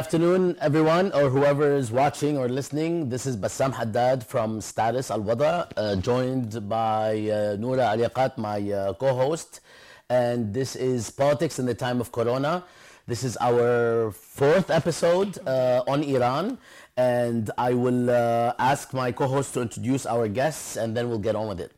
afternoon, 0.00 0.56
everyone, 0.62 1.12
or 1.12 1.28
whoever 1.28 1.76
is 1.76 1.92
watching 1.92 2.38
or 2.38 2.48
listening. 2.48 3.10
This 3.10 3.26
is 3.26 3.36
Bassam 3.36 3.70
Haddad 3.70 4.24
from 4.24 4.62
Status 4.62 5.10
Al 5.10 5.20
Wada, 5.20 5.68
uh, 5.76 5.96
joined 5.96 6.66
by 6.70 7.28
uh, 7.28 7.56
Noura 7.60 7.92
Erekat, 7.94 8.38
my 8.38 8.60
uh, 8.72 8.94
co 8.94 9.12
host. 9.12 9.60
And 10.08 10.54
this 10.54 10.74
is 10.74 11.10
Politics 11.10 11.58
in 11.58 11.66
the 11.66 11.74
Time 11.74 12.00
of 12.00 12.12
Corona. 12.12 12.64
This 13.06 13.22
is 13.22 13.36
our 13.42 14.10
fourth 14.12 14.70
episode 14.70 15.36
uh, 15.46 15.84
on 15.86 16.02
Iran. 16.02 16.56
And 16.96 17.50
I 17.58 17.74
will 17.74 18.08
uh, 18.08 18.54
ask 18.58 18.94
my 18.94 19.12
co 19.12 19.26
host 19.26 19.52
to 19.52 19.60
introduce 19.60 20.06
our 20.06 20.28
guests, 20.28 20.76
and 20.76 20.96
then 20.96 21.10
we'll 21.10 21.26
get 21.28 21.36
on 21.36 21.46
with 21.46 21.60
it. 21.60 21.72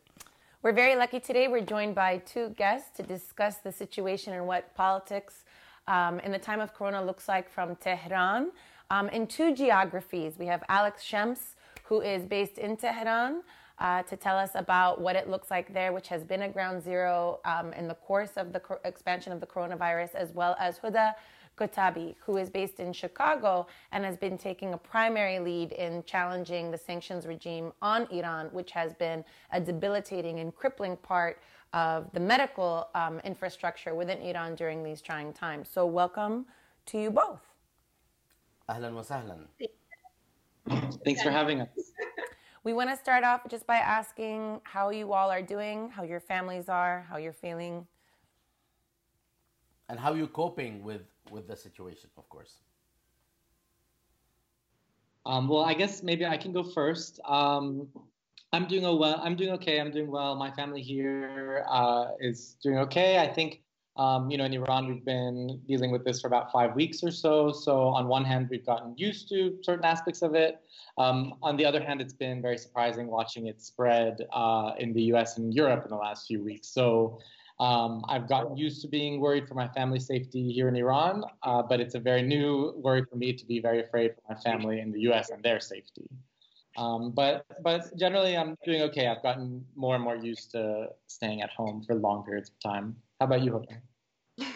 We're 0.61 0.71
very 0.71 0.95
lucky 0.95 1.19
today. 1.19 1.49
We're 1.49 1.67
joined 1.75 1.93
by 1.93 2.19
two 2.19 2.55
guests 2.55 2.95
to 2.95 3.03
discuss 3.03 3.57
the 3.57 3.73
situation 3.73 4.31
and 4.31 4.47
what 4.47 4.73
politics 4.75 5.42
um, 5.87 6.19
in 6.19 6.31
the 6.31 6.39
time 6.39 6.59
of 6.59 6.73
Corona 6.73 7.03
looks 7.03 7.27
like 7.27 7.49
from 7.49 7.75
Tehran. 7.75 8.51
Um, 8.89 9.09
in 9.09 9.27
two 9.27 9.55
geographies, 9.55 10.37
we 10.37 10.45
have 10.45 10.63
Alex 10.69 11.03
Shams, 11.03 11.55
who 11.83 12.01
is 12.01 12.25
based 12.25 12.57
in 12.57 12.77
Tehran, 12.77 13.43
uh, 13.79 14.03
to 14.03 14.15
tell 14.15 14.37
us 14.37 14.51
about 14.55 15.01
what 15.01 15.15
it 15.15 15.29
looks 15.29 15.49
like 15.49 15.73
there, 15.73 15.93
which 15.93 16.07
has 16.07 16.23
been 16.23 16.43
a 16.43 16.49
ground 16.49 16.83
zero 16.83 17.39
um, 17.43 17.73
in 17.73 17.87
the 17.87 17.95
course 17.95 18.31
of 18.37 18.53
the 18.53 18.59
co- 18.59 18.79
expansion 18.85 19.33
of 19.33 19.39
the 19.39 19.47
coronavirus, 19.47 20.15
as 20.15 20.31
well 20.31 20.55
as 20.59 20.79
Huda 20.79 21.13
Katebi, 21.57 22.15
who 22.25 22.37
is 22.37 22.49
based 22.49 22.79
in 22.79 22.93
Chicago 22.93 23.67
and 23.91 24.03
has 24.03 24.17
been 24.17 24.37
taking 24.37 24.73
a 24.73 24.77
primary 24.77 25.39
lead 25.39 25.71
in 25.73 26.03
challenging 26.05 26.71
the 26.71 26.77
sanctions 26.77 27.25
regime 27.25 27.71
on 27.81 28.07
Iran, 28.11 28.47
which 28.51 28.71
has 28.71 28.93
been 28.93 29.23
a 29.51 29.59
debilitating 29.59 30.39
and 30.39 30.55
crippling 30.55 30.97
part 30.97 31.39
of 31.73 32.11
the 32.13 32.19
medical 32.19 32.87
um, 32.95 33.19
infrastructure 33.23 33.95
within 33.95 34.19
Iran 34.21 34.55
during 34.55 34.83
these 34.83 35.01
trying 35.01 35.33
times. 35.33 35.69
So, 35.71 35.85
welcome 35.85 36.45
to 36.87 36.99
you 36.99 37.11
both. 37.11 37.41
Ahlan 38.69 38.93
wa 38.93 39.01
sahlan. 39.01 39.47
Thanks 41.03 41.21
for 41.21 41.31
having 41.31 41.61
us. 41.61 41.69
We 42.63 42.71
want 42.71 42.89
to 42.89 42.95
start 42.95 43.25
off 43.25 43.41
just 43.49 43.67
by 43.67 43.75
asking 43.75 44.61
how 44.63 44.89
you 44.89 45.11
all 45.11 45.29
are 45.29 45.41
doing, 45.41 45.89
how 45.89 46.03
your 46.03 46.21
families 46.21 46.69
are, 46.69 47.05
how 47.09 47.17
you're 47.17 47.33
feeling. 47.33 47.85
And 49.89 49.99
how 49.99 50.11
are 50.11 50.17
you're 50.17 50.27
coping 50.27 50.83
with, 50.83 51.01
with 51.29 51.47
the 51.47 51.55
situation, 51.55 52.09
of 52.17 52.27
course. 52.29 52.57
Um, 55.25 55.47
well, 55.47 55.63
I 55.63 55.73
guess 55.73 56.03
maybe 56.03 56.25
I 56.25 56.37
can 56.37 56.51
go 56.51 56.63
first. 56.63 57.19
Um, 57.25 57.87
I'm 58.51 58.67
doing 58.67 58.83
well. 58.83 59.19
I'm 59.23 59.35
doing 59.35 59.51
okay. 59.51 59.79
I'm 59.79 59.91
doing 59.91 60.11
well. 60.11 60.35
My 60.35 60.51
family 60.51 60.81
here 60.81 61.65
uh, 61.67 62.09
is 62.19 62.55
doing 62.61 62.77
okay. 62.79 63.17
I 63.17 63.27
think 63.27 63.61
um, 63.95 64.29
you 64.29 64.37
know 64.37 64.45
in 64.45 64.53
Iran 64.53 64.87
we've 64.87 65.05
been 65.05 65.61
dealing 65.67 65.91
with 65.91 66.03
this 66.03 66.21
for 66.21 66.27
about 66.27 66.51
five 66.51 66.75
weeks 66.75 67.03
or 67.03 67.09
so. 67.09 67.51
So 67.51 67.87
on 67.87 68.07
one 68.07 68.25
hand 68.25 68.49
we've 68.51 68.65
gotten 68.65 68.95
used 68.97 69.29
to 69.29 69.57
certain 69.63 69.85
aspects 69.85 70.21
of 70.21 70.35
it. 70.35 70.61
Um, 70.97 71.35
on 71.41 71.57
the 71.57 71.65
other 71.65 71.81
hand, 71.81 72.01
it's 72.01 72.13
been 72.13 72.41
very 72.41 72.57
surprising 72.57 73.07
watching 73.07 73.47
it 73.47 73.61
spread 73.61 74.27
uh, 74.31 74.73
in 74.77 74.93
the 74.93 75.01
U.S. 75.13 75.37
and 75.37 75.51
Europe 75.53 75.83
in 75.85 75.89
the 75.89 75.97
last 75.97 76.27
few 76.27 76.43
weeks. 76.43 76.67
So 76.67 77.19
um, 77.59 78.03
I've 78.07 78.27
gotten 78.27 78.57
used 78.57 78.81
to 78.81 78.87
being 78.87 79.19
worried 79.19 79.47
for 79.47 79.53
my 79.53 79.67
family's 79.67 80.07
safety 80.07 80.51
here 80.51 80.67
in 80.67 80.75
Iran, 80.75 81.23
uh, 81.43 81.61
but 81.61 81.79
it's 81.79 81.95
a 81.95 81.99
very 81.99 82.21
new 82.21 82.73
worry 82.77 83.05
for 83.09 83.15
me 83.15 83.33
to 83.33 83.45
be 83.45 83.59
very 83.59 83.83
afraid 83.83 84.15
for 84.15 84.33
my 84.33 84.39
family 84.39 84.79
in 84.79 84.91
the 84.91 85.01
U.S. 85.01 85.29
and 85.29 85.43
their 85.43 85.59
safety. 85.59 86.07
Um, 86.77 87.11
but 87.11 87.45
but 87.61 87.95
generally, 87.95 88.35
I'm 88.35 88.57
doing 88.65 88.81
okay. 88.83 89.07
I've 89.07 89.21
gotten 89.21 89.63
more 89.75 89.93
and 89.95 90.03
more 90.03 90.15
used 90.15 90.51
to 90.51 90.87
staying 91.07 91.41
at 91.41 91.51
home 91.51 91.83
for 91.85 91.93
long 91.93 92.23
periods 92.23 92.49
of 92.49 92.59
time. 92.59 92.95
How 93.19 93.27
about 93.27 93.43
you, 93.43 93.51
Hope? 93.51 93.65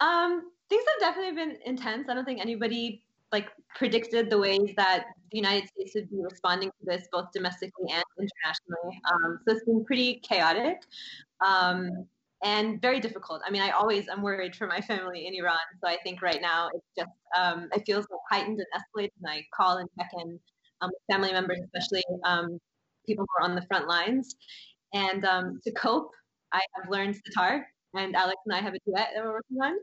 um, 0.00 0.42
things 0.68 0.84
have 0.88 1.00
definitely 1.00 1.36
been 1.36 1.58
intense. 1.64 2.08
I 2.08 2.14
don't 2.14 2.24
think 2.24 2.40
anybody 2.40 3.04
like 3.32 3.48
predicted 3.76 4.30
the 4.30 4.38
ways 4.38 4.72
that 4.76 5.06
the 5.30 5.36
United 5.36 5.68
States 5.68 5.92
would 5.94 6.10
be 6.10 6.22
responding 6.22 6.70
to 6.70 6.84
this, 6.84 7.06
both 7.12 7.26
domestically 7.32 7.86
and 7.92 8.04
internationally. 8.18 9.00
Um, 9.10 9.38
so 9.46 9.54
it's 9.54 9.64
been 9.64 9.84
pretty 9.84 10.20
chaotic. 10.24 10.78
Um, 11.44 12.06
and 12.42 12.80
very 12.80 13.00
difficult. 13.00 13.42
I 13.46 13.50
mean, 13.50 13.62
I 13.62 13.70
always 13.70 14.08
am 14.08 14.22
worried 14.22 14.56
for 14.56 14.66
my 14.66 14.80
family 14.80 15.26
in 15.26 15.34
Iran. 15.34 15.58
So 15.82 15.88
I 15.88 15.98
think 16.02 16.22
right 16.22 16.40
now 16.40 16.70
it's 16.74 16.86
just, 16.96 17.10
um, 17.36 17.68
it 17.74 17.84
feels 17.84 18.06
like 18.10 18.20
heightened 18.30 18.58
and 18.58 18.66
escalated. 18.74 19.10
And 19.22 19.30
I 19.30 19.46
call 19.54 19.76
and 19.76 19.88
check 19.98 20.10
in 20.22 20.40
um, 20.80 20.90
family 21.10 21.32
members, 21.32 21.58
especially 21.62 22.02
um, 22.24 22.58
people 23.06 23.26
who 23.28 23.44
are 23.44 23.48
on 23.48 23.54
the 23.54 23.66
front 23.66 23.88
lines. 23.88 24.34
And 24.94 25.24
um, 25.24 25.60
to 25.64 25.72
cope, 25.72 26.10
I 26.52 26.60
have 26.76 26.90
learned 26.90 27.16
sitar, 27.26 27.66
and 27.94 28.16
Alex 28.16 28.36
and 28.46 28.54
I 28.54 28.60
have 28.60 28.74
a 28.74 28.78
duet 28.86 29.10
that 29.14 29.24
we're 29.24 29.32
working 29.32 29.58
on. 29.62 29.76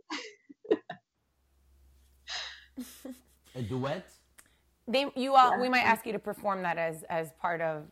a 3.57 3.61
duet? 3.61 4.09
They, 4.87 5.11
you 5.15 5.35
all, 5.35 5.51
yeah. 5.51 5.59
we 5.59 5.69
might 5.69 5.83
ask 5.83 6.05
you 6.05 6.13
to 6.13 6.19
perform 6.19 6.61
that 6.63 6.77
as 6.77 7.03
as 7.09 7.31
part 7.41 7.59
of 7.59 7.83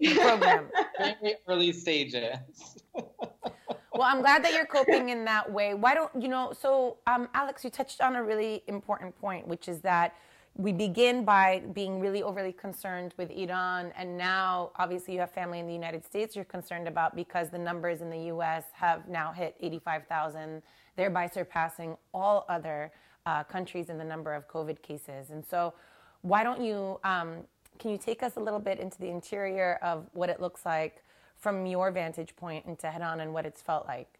the 0.00 0.14
program. 0.14 0.68
Very 0.98 1.34
early 1.48 1.72
stages. 1.72 2.36
well, 2.94 4.02
I'm 4.02 4.20
glad 4.20 4.42
that 4.44 4.54
you're 4.54 4.66
coping 4.66 5.10
in 5.10 5.24
that 5.26 5.50
way. 5.50 5.74
Why 5.74 5.94
don't 5.94 6.10
you 6.20 6.28
know? 6.28 6.52
So, 6.58 6.96
um, 7.06 7.28
Alex, 7.34 7.62
you 7.64 7.70
touched 7.70 8.00
on 8.00 8.16
a 8.16 8.22
really 8.22 8.62
important 8.68 9.18
point, 9.20 9.46
which 9.46 9.68
is 9.68 9.80
that 9.82 10.14
we 10.54 10.72
begin 10.72 11.24
by 11.24 11.62
being 11.72 11.98
really 11.98 12.22
overly 12.22 12.52
concerned 12.52 13.14
with 13.16 13.30
Iran, 13.30 13.92
and 13.96 14.18
now 14.18 14.70
obviously 14.76 15.14
you 15.14 15.20
have 15.20 15.30
family 15.30 15.60
in 15.60 15.66
the 15.66 15.72
United 15.72 16.04
States 16.04 16.36
you're 16.36 16.44
concerned 16.44 16.86
about 16.88 17.16
because 17.16 17.48
the 17.48 17.58
numbers 17.58 18.02
in 18.02 18.10
the 18.10 18.24
US 18.34 18.64
have 18.74 19.08
now 19.08 19.32
hit 19.32 19.56
85,000, 19.60 20.62
thereby 20.96 21.26
surpassing 21.26 21.96
all 22.12 22.44
other 22.48 22.92
uh, 23.26 23.44
countries 23.44 23.88
in 23.88 23.98
the 23.98 24.04
number 24.04 24.34
of 24.34 24.48
COVID 24.48 24.82
cases. 24.82 25.30
And 25.30 25.44
so, 25.44 25.74
why 26.22 26.44
don't 26.44 26.60
you, 26.60 27.00
um, 27.04 27.38
can 27.78 27.90
you 27.90 27.98
take 27.98 28.22
us 28.22 28.36
a 28.36 28.40
little 28.40 28.60
bit 28.60 28.78
into 28.78 28.98
the 28.98 29.08
interior 29.08 29.78
of 29.82 30.06
what 30.12 30.28
it 30.28 30.40
looks 30.40 30.64
like 30.64 31.02
from 31.36 31.66
your 31.66 31.90
vantage 31.90 32.36
point 32.36 32.64
in 32.66 32.76
Tehran 32.76 33.20
and 33.20 33.32
what 33.34 33.44
it's 33.44 33.60
felt 33.60 33.86
like? 33.86 34.18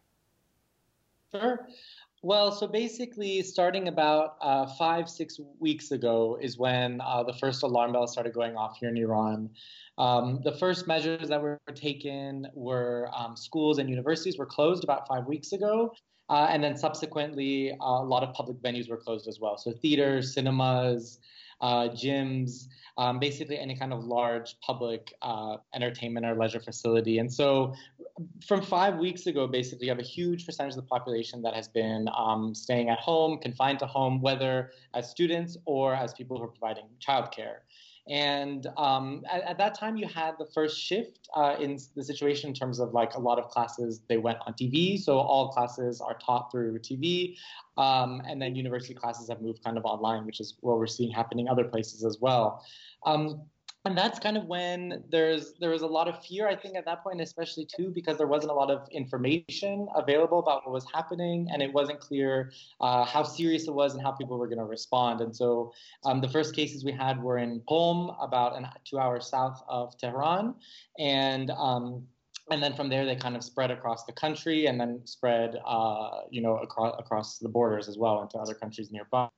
Sure. 1.31 1.67
Well, 2.21 2.53
so 2.53 2.67
basically, 2.67 3.41
starting 3.41 3.89
about 3.89 4.37
uh, 4.41 4.65
five, 4.77 5.09
six 5.09 5.39
weeks 5.59 5.91
ago 5.91 6.37
is 6.41 6.57
when 6.57 7.01
uh, 7.01 7.23
the 7.23 7.33
first 7.33 7.63
alarm 7.63 7.91
bells 7.91 8.13
started 8.13 8.33
going 8.33 8.55
off 8.55 8.77
here 8.79 8.89
in 8.89 8.97
Iran. 8.97 9.49
Um, 9.97 10.39
the 10.43 10.53
first 10.53 10.87
measures 10.87 11.27
that 11.27 11.41
were 11.41 11.59
taken 11.75 12.47
were 12.53 13.09
um, 13.13 13.35
schools 13.35 13.77
and 13.77 13.89
universities 13.89 14.37
were 14.37 14.45
closed 14.45 14.85
about 14.85 15.07
five 15.07 15.25
weeks 15.25 15.51
ago. 15.51 15.93
Uh, 16.29 16.47
and 16.49 16.63
then 16.63 16.75
subsequently, 16.77 17.71
uh, 17.71 18.01
a 18.01 18.05
lot 18.05 18.23
of 18.23 18.33
public 18.33 18.57
venues 18.61 18.89
were 18.89 18.97
closed 18.97 19.27
as 19.27 19.39
well. 19.39 19.57
So 19.57 19.71
theaters, 19.71 20.33
cinemas, 20.33 21.19
uh, 21.61 21.89
gyms, 21.89 22.67
um, 22.97 23.19
basically 23.19 23.57
any 23.57 23.75
kind 23.75 23.93
of 23.93 24.03
large 24.03 24.59
public 24.59 25.13
uh, 25.21 25.57
entertainment 25.73 26.25
or 26.25 26.35
leisure 26.35 26.59
facility. 26.59 27.19
And 27.19 27.31
so, 27.31 27.73
from 28.45 28.61
five 28.61 28.97
weeks 28.97 29.25
ago, 29.25 29.47
basically, 29.47 29.87
you 29.87 29.91
have 29.91 29.99
a 29.99 30.03
huge 30.03 30.45
percentage 30.45 30.73
of 30.73 30.83
the 30.83 30.87
population 30.87 31.41
that 31.41 31.55
has 31.55 31.67
been 31.67 32.07
um, 32.15 32.53
staying 32.53 32.89
at 32.89 32.99
home, 32.99 33.39
confined 33.39 33.79
to 33.79 33.87
home, 33.87 34.21
whether 34.21 34.71
as 34.93 35.09
students 35.09 35.57
or 35.65 35.95
as 35.95 36.13
people 36.13 36.37
who 36.37 36.43
are 36.43 36.47
providing 36.47 36.85
childcare. 37.05 37.57
And 38.09 38.67
um, 38.75 39.23
at, 39.31 39.43
at, 39.43 39.57
that 39.59 39.75
time, 39.79 39.95
you 39.95 40.07
had 40.07 40.33
the 40.37 40.45
first 40.45 40.77
shift 40.77 41.29
uh, 41.35 41.55
in 41.59 41.79
the 41.95 42.03
situation 42.03 42.49
in 42.49 42.53
terms 42.53 42.79
of 42.79 42.93
like 42.93 43.13
a 43.13 43.19
lot 43.19 43.39
of 43.39 43.47
classes 43.47 44.01
they 44.09 44.17
went 44.17 44.39
on 44.45 44.53
TV, 44.53 44.99
so 44.99 45.17
all 45.17 45.49
classes 45.49 46.01
are 46.01 46.17
taught 46.17 46.51
through 46.51 46.79
TV, 46.79 47.37
um, 47.77 48.21
and 48.27 48.41
then 48.41 48.55
university 48.55 48.93
classes 48.93 49.29
have 49.29 49.41
moved 49.41 49.63
kind 49.63 49.77
of 49.77 49.85
online, 49.85 50.25
which 50.25 50.41
is 50.41 50.55
what 50.59 50.77
we're 50.77 50.85
seeing 50.85 51.11
happening 51.11 51.47
other 51.47 51.63
places 51.63 52.03
as 52.03 52.17
well. 52.19 52.65
Um, 53.05 53.43
and 53.85 53.97
that's 53.97 54.19
kind 54.19 54.37
of 54.37 54.45
when 54.45 55.03
there's 55.09 55.53
there 55.59 55.69
was 55.69 55.81
a 55.81 55.87
lot 55.87 56.07
of 56.07 56.23
fear 56.25 56.47
i 56.47 56.55
think 56.55 56.75
at 56.75 56.85
that 56.85 57.03
point 57.03 57.19
especially 57.21 57.65
too 57.65 57.91
because 57.93 58.17
there 58.17 58.27
wasn't 58.27 58.49
a 58.49 58.53
lot 58.53 58.71
of 58.71 58.87
information 58.91 59.87
available 59.95 60.39
about 60.39 60.65
what 60.65 60.73
was 60.73 60.85
happening 60.93 61.47
and 61.51 61.61
it 61.61 61.71
wasn't 61.73 61.99
clear 61.99 62.51
uh, 62.81 63.03
how 63.05 63.23
serious 63.23 63.67
it 63.67 63.73
was 63.73 63.93
and 63.93 64.01
how 64.01 64.11
people 64.11 64.37
were 64.37 64.47
going 64.47 64.59
to 64.59 64.65
respond. 64.65 65.21
And 65.21 65.35
so 65.35 65.73
um, 66.05 66.21
the 66.21 66.29
first 66.29 66.55
cases 66.55 66.83
we 66.83 66.91
had 66.91 67.21
were 67.21 67.37
in 67.37 67.61
Qom, 67.69 68.15
about 68.21 68.57
an, 68.57 68.67
two 68.85 68.99
hours 68.99 69.27
south 69.27 69.63
of 69.67 69.97
tehran. 69.97 70.55
And 70.99 71.51
um, 71.51 72.03
and 72.51 72.61
then 72.61 72.73
from 72.75 72.89
there 72.89 73.05
they 73.05 73.15
kind 73.15 73.35
of 73.35 73.43
spread 73.43 73.71
across 73.71 74.03
the 74.05 74.11
country 74.11 74.65
and 74.65 74.79
then 74.79 75.01
spread 75.05 75.57
uh, 75.65 76.21
you 76.29 76.41
know 76.41 76.57
across 76.57 76.95
across 76.99 77.39
the 77.39 77.49
borders 77.49 77.87
as 77.87 77.97
well 77.97 78.21
into 78.21 78.37
other 78.37 78.53
countries 78.53 78.91
nearby 78.91 79.29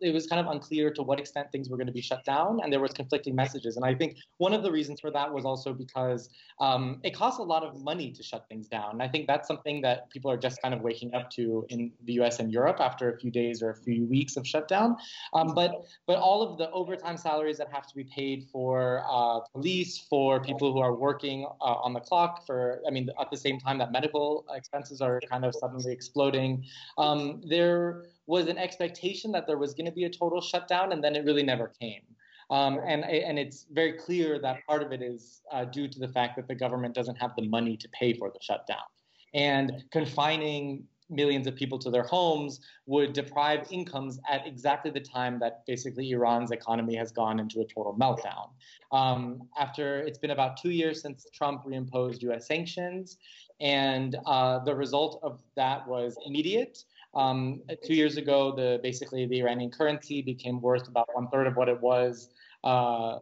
it 0.00 0.14
was 0.14 0.26
kind 0.26 0.40
of 0.40 0.50
unclear 0.50 0.90
to 0.90 1.02
what 1.02 1.20
extent 1.20 1.52
things 1.52 1.68
were 1.68 1.76
going 1.76 1.86
to 1.86 1.92
be 1.92 2.00
shut 2.00 2.24
down, 2.24 2.60
and 2.62 2.72
there 2.72 2.80
was 2.80 2.92
conflicting 2.92 3.34
messages. 3.34 3.76
And 3.76 3.84
I 3.84 3.94
think 3.94 4.16
one 4.38 4.54
of 4.54 4.62
the 4.62 4.72
reasons 4.72 5.00
for 5.00 5.10
that 5.10 5.32
was 5.32 5.44
also 5.44 5.74
because 5.74 6.30
um, 6.58 7.00
it 7.04 7.14
costs 7.14 7.38
a 7.38 7.42
lot 7.42 7.62
of 7.62 7.82
money 7.82 8.10
to 8.12 8.22
shut 8.22 8.46
things 8.48 8.66
down. 8.66 8.92
And 8.92 9.02
I 9.02 9.08
think 9.08 9.26
that's 9.26 9.46
something 9.46 9.82
that 9.82 10.08
people 10.10 10.30
are 10.30 10.38
just 10.38 10.62
kind 10.62 10.72
of 10.72 10.80
waking 10.80 11.14
up 11.14 11.30
to 11.32 11.66
in 11.68 11.92
the 12.04 12.14
U.S. 12.14 12.38
and 12.38 12.50
Europe 12.50 12.78
after 12.80 13.12
a 13.12 13.18
few 13.18 13.30
days 13.30 13.62
or 13.62 13.70
a 13.70 13.76
few 13.76 14.06
weeks 14.06 14.36
of 14.38 14.46
shutdown. 14.46 14.96
Um, 15.34 15.54
but 15.54 15.84
but 16.06 16.16
all 16.16 16.42
of 16.42 16.56
the 16.56 16.70
overtime 16.70 17.18
salaries 17.18 17.58
that 17.58 17.70
have 17.70 17.86
to 17.88 17.94
be 17.94 18.04
paid 18.04 18.46
for 18.50 19.04
uh, 19.06 19.40
police, 19.52 19.98
for 19.98 20.40
people 20.40 20.72
who 20.72 20.80
are 20.80 20.94
working 20.94 21.46
uh, 21.60 21.74
on 21.84 21.92
the 21.92 22.00
clock, 22.00 22.46
for 22.46 22.80
I 22.86 22.90
mean 22.90 23.10
at 23.20 23.30
the 23.30 23.36
same 23.36 23.60
time 23.60 23.76
that 23.78 23.92
medical 23.92 24.46
expenses 24.54 25.02
are 25.02 25.20
kind 25.28 25.44
of 25.44 25.54
suddenly 25.54 25.92
exploding. 25.92 26.64
Um, 26.96 27.42
there 27.46 28.04
was 28.28 28.46
an 28.46 28.58
expectation 28.58 29.32
that 29.32 29.46
there 29.46 29.58
was 29.58 29.72
going 29.74 29.86
to 29.86 29.92
be 29.92 30.04
a 30.04 30.10
total 30.10 30.40
shutdown, 30.40 30.92
and 30.92 31.02
then 31.02 31.16
it 31.16 31.24
really 31.24 31.42
never 31.42 31.68
came. 31.80 32.02
Um, 32.50 32.78
and 32.86 33.04
and 33.04 33.38
it's 33.38 33.66
very 33.72 33.94
clear 33.94 34.38
that 34.38 34.64
part 34.66 34.82
of 34.82 34.92
it 34.92 35.02
is 35.02 35.42
uh, 35.52 35.64
due 35.64 35.88
to 35.88 35.98
the 35.98 36.08
fact 36.08 36.36
that 36.36 36.46
the 36.46 36.54
government 36.54 36.94
doesn't 36.94 37.16
have 37.16 37.32
the 37.36 37.48
money 37.48 37.76
to 37.76 37.88
pay 37.88 38.12
for 38.12 38.30
the 38.30 38.38
shutdown, 38.40 38.86
and 39.34 39.84
confining 39.90 40.84
millions 41.10 41.46
of 41.46 41.54
people 41.56 41.78
to 41.78 41.90
their 41.90 42.02
homes 42.02 42.60
would 42.84 43.14
deprive 43.14 43.66
incomes 43.70 44.20
at 44.28 44.46
exactly 44.46 44.90
the 44.90 45.00
time 45.00 45.38
that 45.38 45.64
basically 45.66 46.10
Iran's 46.10 46.50
economy 46.50 46.94
has 46.96 47.10
gone 47.10 47.40
into 47.40 47.60
a 47.60 47.64
total 47.64 47.96
meltdown. 47.98 48.50
Um, 48.92 49.48
after 49.58 50.00
it's 50.00 50.18
been 50.18 50.32
about 50.32 50.58
two 50.58 50.70
years 50.70 51.00
since 51.00 51.26
Trump 51.32 51.64
reimposed 51.64 52.20
U.S. 52.22 52.46
sanctions, 52.46 53.16
and 53.60 54.16
uh, 54.26 54.58
the 54.60 54.74
result 54.74 55.18
of 55.22 55.42
that 55.56 55.86
was 55.88 56.16
immediate. 56.26 56.84
Um, 57.14 57.62
two 57.84 57.94
years 57.94 58.16
ago, 58.16 58.54
the 58.54 58.80
basically 58.82 59.26
the 59.26 59.40
Iranian 59.40 59.70
currency 59.70 60.22
became 60.22 60.60
worth 60.60 60.88
about 60.88 61.08
one 61.14 61.28
third 61.28 61.46
of 61.46 61.56
what 61.56 61.68
it 61.68 61.80
was. 61.80 62.28
Uh, 62.62 63.18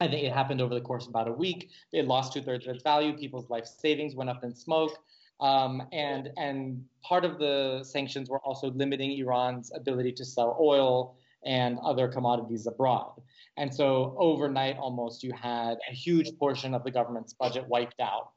I 0.00 0.06
think 0.06 0.24
it 0.24 0.32
happened 0.32 0.60
over 0.60 0.74
the 0.74 0.80
course 0.80 1.04
of 1.04 1.10
about 1.10 1.28
a 1.28 1.32
week. 1.32 1.70
It 1.92 2.06
lost 2.06 2.32
two 2.32 2.42
thirds 2.42 2.66
of 2.66 2.76
its 2.76 2.84
value. 2.84 3.16
People's 3.16 3.50
life 3.50 3.66
savings 3.66 4.14
went 4.14 4.30
up 4.30 4.44
in 4.44 4.54
smoke. 4.54 4.96
Um, 5.40 5.82
and 5.92 6.30
and 6.36 6.84
part 7.02 7.24
of 7.24 7.38
the 7.38 7.82
sanctions 7.84 8.28
were 8.28 8.40
also 8.40 8.70
limiting 8.72 9.16
Iran's 9.18 9.72
ability 9.74 10.12
to 10.12 10.24
sell 10.24 10.56
oil 10.60 11.16
and 11.44 11.78
other 11.84 12.08
commodities 12.08 12.66
abroad. 12.66 13.12
And 13.56 13.72
so 13.74 14.16
overnight, 14.18 14.76
almost, 14.78 15.22
you 15.22 15.32
had 15.32 15.78
a 15.90 15.92
huge 15.92 16.36
portion 16.38 16.74
of 16.74 16.84
the 16.84 16.90
government's 16.90 17.32
budget 17.32 17.66
wiped 17.68 18.00
out. 18.00 18.30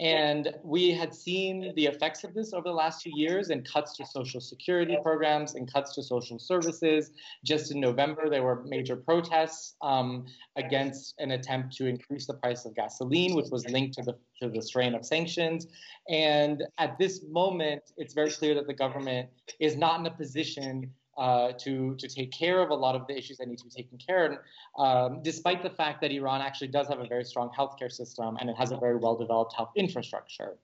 And 0.00 0.54
we 0.62 0.92
had 0.92 1.12
seen 1.12 1.72
the 1.74 1.86
effects 1.86 2.22
of 2.22 2.32
this 2.32 2.52
over 2.52 2.68
the 2.68 2.74
last 2.74 3.02
two 3.02 3.10
years 3.14 3.50
and 3.50 3.64
cuts 3.64 3.96
to 3.96 4.06
social 4.06 4.40
security 4.40 4.96
programs 5.02 5.54
and 5.56 5.72
cuts 5.72 5.94
to 5.96 6.02
social 6.04 6.38
services. 6.38 7.10
Just 7.44 7.72
in 7.72 7.80
November, 7.80 8.30
there 8.30 8.44
were 8.44 8.62
major 8.64 8.94
protests 8.94 9.74
um, 9.82 10.26
against 10.56 11.14
an 11.18 11.32
attempt 11.32 11.76
to 11.78 11.86
increase 11.86 12.26
the 12.26 12.34
price 12.34 12.64
of 12.64 12.76
gasoline, 12.76 13.34
which 13.34 13.48
was 13.50 13.68
linked 13.70 13.94
to 13.94 14.02
the, 14.02 14.16
to 14.40 14.48
the 14.48 14.62
strain 14.62 14.94
of 14.94 15.04
sanctions. 15.04 15.66
And 16.08 16.62
at 16.78 16.96
this 16.98 17.24
moment, 17.28 17.82
it's 17.96 18.14
very 18.14 18.30
clear 18.30 18.54
that 18.54 18.68
the 18.68 18.74
government 18.74 19.28
is 19.58 19.76
not 19.76 19.98
in 19.98 20.06
a 20.06 20.10
position 20.10 20.92
uh, 21.18 21.52
to 21.58 21.94
to 21.96 22.08
take 22.08 22.30
care 22.30 22.62
of 22.62 22.70
a 22.70 22.74
lot 22.74 22.94
of 22.94 23.06
the 23.06 23.16
issues 23.16 23.38
that 23.38 23.48
need 23.48 23.58
to 23.58 23.64
be 23.64 23.70
taken 23.70 23.98
care 23.98 24.24
of, 24.26 24.38
um, 24.78 25.22
despite 25.22 25.62
the 25.62 25.70
fact 25.70 26.00
that 26.00 26.12
Iran 26.12 26.40
actually 26.40 26.68
does 26.68 26.88
have 26.88 27.00
a 27.00 27.06
very 27.06 27.24
strong 27.24 27.50
healthcare 27.58 27.90
system 27.90 28.36
and 28.40 28.48
it 28.48 28.56
has 28.56 28.70
a 28.70 28.76
very 28.76 28.96
well 28.96 29.16
developed 29.16 29.54
health 29.54 29.72
infrastructure. 29.76 30.56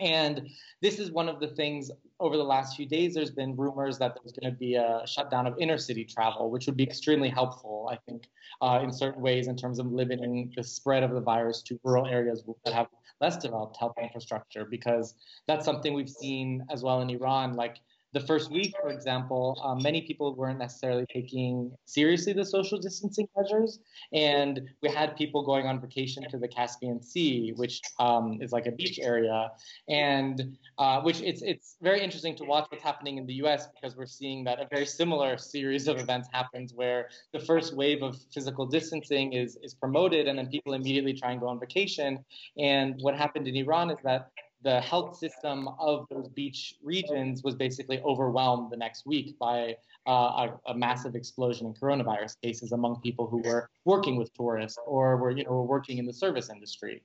And 0.00 0.48
this 0.82 0.98
is 0.98 1.12
one 1.12 1.28
of 1.28 1.38
the 1.38 1.48
things 1.48 1.90
over 2.18 2.36
the 2.36 2.42
last 2.42 2.76
few 2.76 2.86
days. 2.86 3.14
There's 3.14 3.30
been 3.30 3.54
rumors 3.54 3.96
that 3.98 4.16
there's 4.16 4.32
going 4.32 4.52
to 4.52 4.58
be 4.58 4.74
a 4.74 5.02
shutdown 5.06 5.46
of 5.46 5.54
inner 5.60 5.78
city 5.78 6.04
travel, 6.04 6.50
which 6.50 6.66
would 6.66 6.76
be 6.76 6.82
extremely 6.82 7.28
helpful, 7.28 7.88
I 7.92 7.98
think, 8.08 8.28
uh, 8.60 8.80
in 8.82 8.92
certain 8.92 9.22
ways 9.22 9.46
in 9.46 9.56
terms 9.56 9.78
of 9.78 9.86
limiting 9.86 10.52
the 10.56 10.64
spread 10.64 11.04
of 11.04 11.12
the 11.12 11.20
virus 11.20 11.62
to 11.62 11.78
rural 11.84 12.06
areas 12.06 12.42
that 12.64 12.74
have 12.74 12.88
less 13.20 13.36
developed 13.36 13.76
health 13.76 13.94
infrastructure, 14.02 14.64
because 14.64 15.14
that's 15.46 15.64
something 15.64 15.94
we've 15.94 16.10
seen 16.10 16.64
as 16.70 16.82
well 16.82 17.00
in 17.00 17.10
Iran. 17.10 17.54
Like 17.54 17.76
the 18.14 18.20
first 18.20 18.48
week, 18.50 18.72
for 18.80 18.90
example, 18.90 19.60
um, 19.64 19.82
many 19.82 20.00
people 20.00 20.34
weren't 20.36 20.60
necessarily 20.60 21.04
taking 21.12 21.72
seriously 21.84 22.32
the 22.32 22.44
social 22.44 22.78
distancing 22.78 23.28
measures. 23.36 23.80
And 24.12 24.60
we 24.82 24.88
had 24.88 25.16
people 25.16 25.44
going 25.44 25.66
on 25.66 25.80
vacation 25.80 26.24
to 26.30 26.38
the 26.38 26.46
Caspian 26.46 27.02
Sea, 27.02 27.52
which 27.56 27.80
um, 27.98 28.38
is 28.40 28.52
like 28.52 28.66
a 28.66 28.70
beach 28.70 29.00
area. 29.00 29.50
And 29.88 30.56
uh, 30.78 31.00
which 31.02 31.20
it's, 31.22 31.42
it's 31.42 31.76
very 31.82 32.00
interesting 32.02 32.36
to 32.36 32.44
watch 32.44 32.66
what's 32.70 32.84
happening 32.84 33.18
in 33.18 33.26
the 33.26 33.34
US 33.44 33.66
because 33.74 33.96
we're 33.96 34.06
seeing 34.06 34.44
that 34.44 34.60
a 34.60 34.68
very 34.70 34.86
similar 34.86 35.36
series 35.36 35.88
of 35.88 35.98
events 35.98 36.28
happens 36.32 36.72
where 36.72 37.08
the 37.32 37.40
first 37.40 37.74
wave 37.74 38.02
of 38.02 38.16
physical 38.32 38.64
distancing 38.64 39.32
is, 39.32 39.58
is 39.62 39.74
promoted 39.74 40.28
and 40.28 40.38
then 40.38 40.46
people 40.46 40.74
immediately 40.74 41.14
try 41.14 41.32
and 41.32 41.40
go 41.40 41.48
on 41.48 41.58
vacation. 41.58 42.24
And 42.56 42.94
what 43.00 43.16
happened 43.16 43.48
in 43.48 43.56
Iran 43.56 43.90
is 43.90 43.98
that 44.04 44.30
the 44.64 44.80
health 44.80 45.16
system 45.16 45.68
of 45.78 46.06
those 46.10 46.28
beach 46.28 46.76
regions 46.82 47.42
was 47.44 47.54
basically 47.54 48.00
overwhelmed 48.00 48.72
the 48.72 48.76
next 48.76 49.06
week 49.06 49.38
by 49.38 49.76
uh, 50.06 50.48
a, 50.66 50.70
a, 50.72 50.74
massive 50.74 51.14
explosion 51.14 51.66
in 51.66 51.74
coronavirus 51.74 52.36
cases 52.42 52.72
among 52.72 53.00
people 53.00 53.26
who 53.26 53.38
were 53.38 53.70
working 53.84 54.16
with 54.16 54.32
tourists 54.34 54.78
or 54.86 55.16
were 55.18 55.30
you 55.30 55.44
know 55.44 55.50
were 55.50 55.62
working 55.62 55.98
in 55.98 56.06
the 56.06 56.12
service 56.12 56.50
industry, 56.50 57.02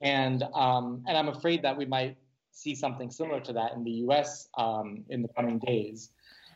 and 0.00 0.44
um, 0.54 1.04
and 1.06 1.16
I'm 1.16 1.28
afraid 1.28 1.62
that 1.62 1.76
we 1.76 1.84
might 1.84 2.16
see 2.52 2.74
something 2.74 3.10
similar 3.10 3.40
to 3.40 3.52
that 3.52 3.74
in 3.74 3.84
the 3.84 3.96
U.S. 4.06 4.48
Um, 4.56 5.04
in 5.08 5.22
the 5.22 5.28
coming 5.28 5.58
days. 5.58 6.10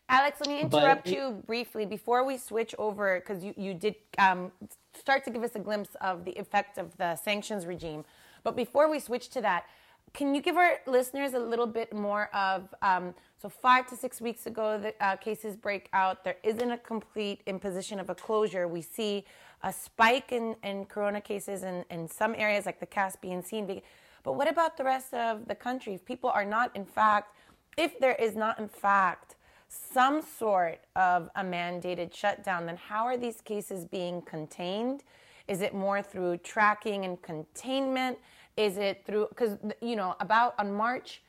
Alex, 0.08 0.38
let 0.40 0.48
me 0.48 0.60
interrupt 0.60 1.04
but, 1.04 1.12
you 1.12 1.42
briefly 1.46 1.86
before 1.86 2.24
we 2.24 2.36
switch 2.36 2.74
over 2.78 3.20
because 3.20 3.42
you, 3.42 3.54
you 3.56 3.72
did 3.72 3.94
um, 4.18 4.52
start 4.98 5.24
to 5.24 5.30
give 5.30 5.42
us 5.42 5.54
a 5.54 5.58
glimpse 5.58 5.96
of 6.00 6.24
the 6.24 6.32
effect 6.32 6.78
of 6.78 6.96
the 6.98 7.16
sanctions 7.16 7.66
regime. 7.66 8.04
But 8.42 8.54
before 8.54 8.90
we 8.90 9.00
switch 9.00 9.30
to 9.30 9.40
that, 9.40 9.64
can 10.14 10.32
you 10.32 10.40
give 10.40 10.56
our 10.56 10.78
listeners 10.86 11.34
a 11.34 11.38
little 11.38 11.66
bit 11.66 11.92
more 11.92 12.34
of 12.34 12.72
um, 12.82 13.14
so 13.42 13.48
five 13.48 13.86
to 13.88 13.96
six 13.96 14.20
weeks 14.20 14.46
ago 14.46 14.78
the 14.78 14.94
uh, 15.04 15.16
cases 15.16 15.56
break 15.56 15.88
out. 15.92 16.24
There 16.24 16.36
isn't 16.44 16.70
a 16.70 16.78
complete 16.78 17.42
imposition 17.46 17.98
of 17.98 18.08
a 18.08 18.14
closure. 18.14 18.68
We 18.68 18.80
see 18.80 19.24
a 19.62 19.72
spike 19.72 20.30
in, 20.30 20.54
in 20.62 20.86
corona 20.86 21.20
cases 21.20 21.64
in, 21.64 21.84
in 21.90 22.08
some 22.08 22.34
areas 22.38 22.64
like 22.64 22.80
the 22.80 22.86
caspian 22.86 23.42
sea 23.42 23.82
but 24.22 24.36
what 24.36 24.48
about 24.48 24.78
the 24.78 24.84
rest 24.84 25.12
of 25.12 25.46
the 25.46 25.54
country? 25.54 25.94
If 25.94 26.04
people 26.04 26.30
are 26.30 26.44
not 26.44 26.74
in 26.76 26.86
fact 26.86 27.36
if 27.76 27.98
there 27.98 28.14
is 28.14 28.36
not 28.36 28.60
in 28.60 28.68
fact 28.68 29.34
some 29.68 30.22
sort 30.22 30.78
of 30.94 31.28
a 31.34 31.42
mandated 31.42 32.14
shutdown 32.14 32.66
then 32.66 32.76
how 32.76 33.04
are 33.04 33.16
these 33.16 33.40
cases 33.40 33.84
being 33.84 34.22
contained? 34.22 35.02
Is 35.48 35.60
it 35.60 35.74
more 35.74 36.02
through 36.02 36.38
tracking 36.38 37.04
and 37.04 37.20
containment 37.20 38.16
is 38.56 38.76
it 38.76 39.02
through, 39.06 39.26
because, 39.28 39.58
you 39.80 39.96
know, 39.96 40.16
about 40.20 40.54
on 40.58 40.72
March 40.72 41.22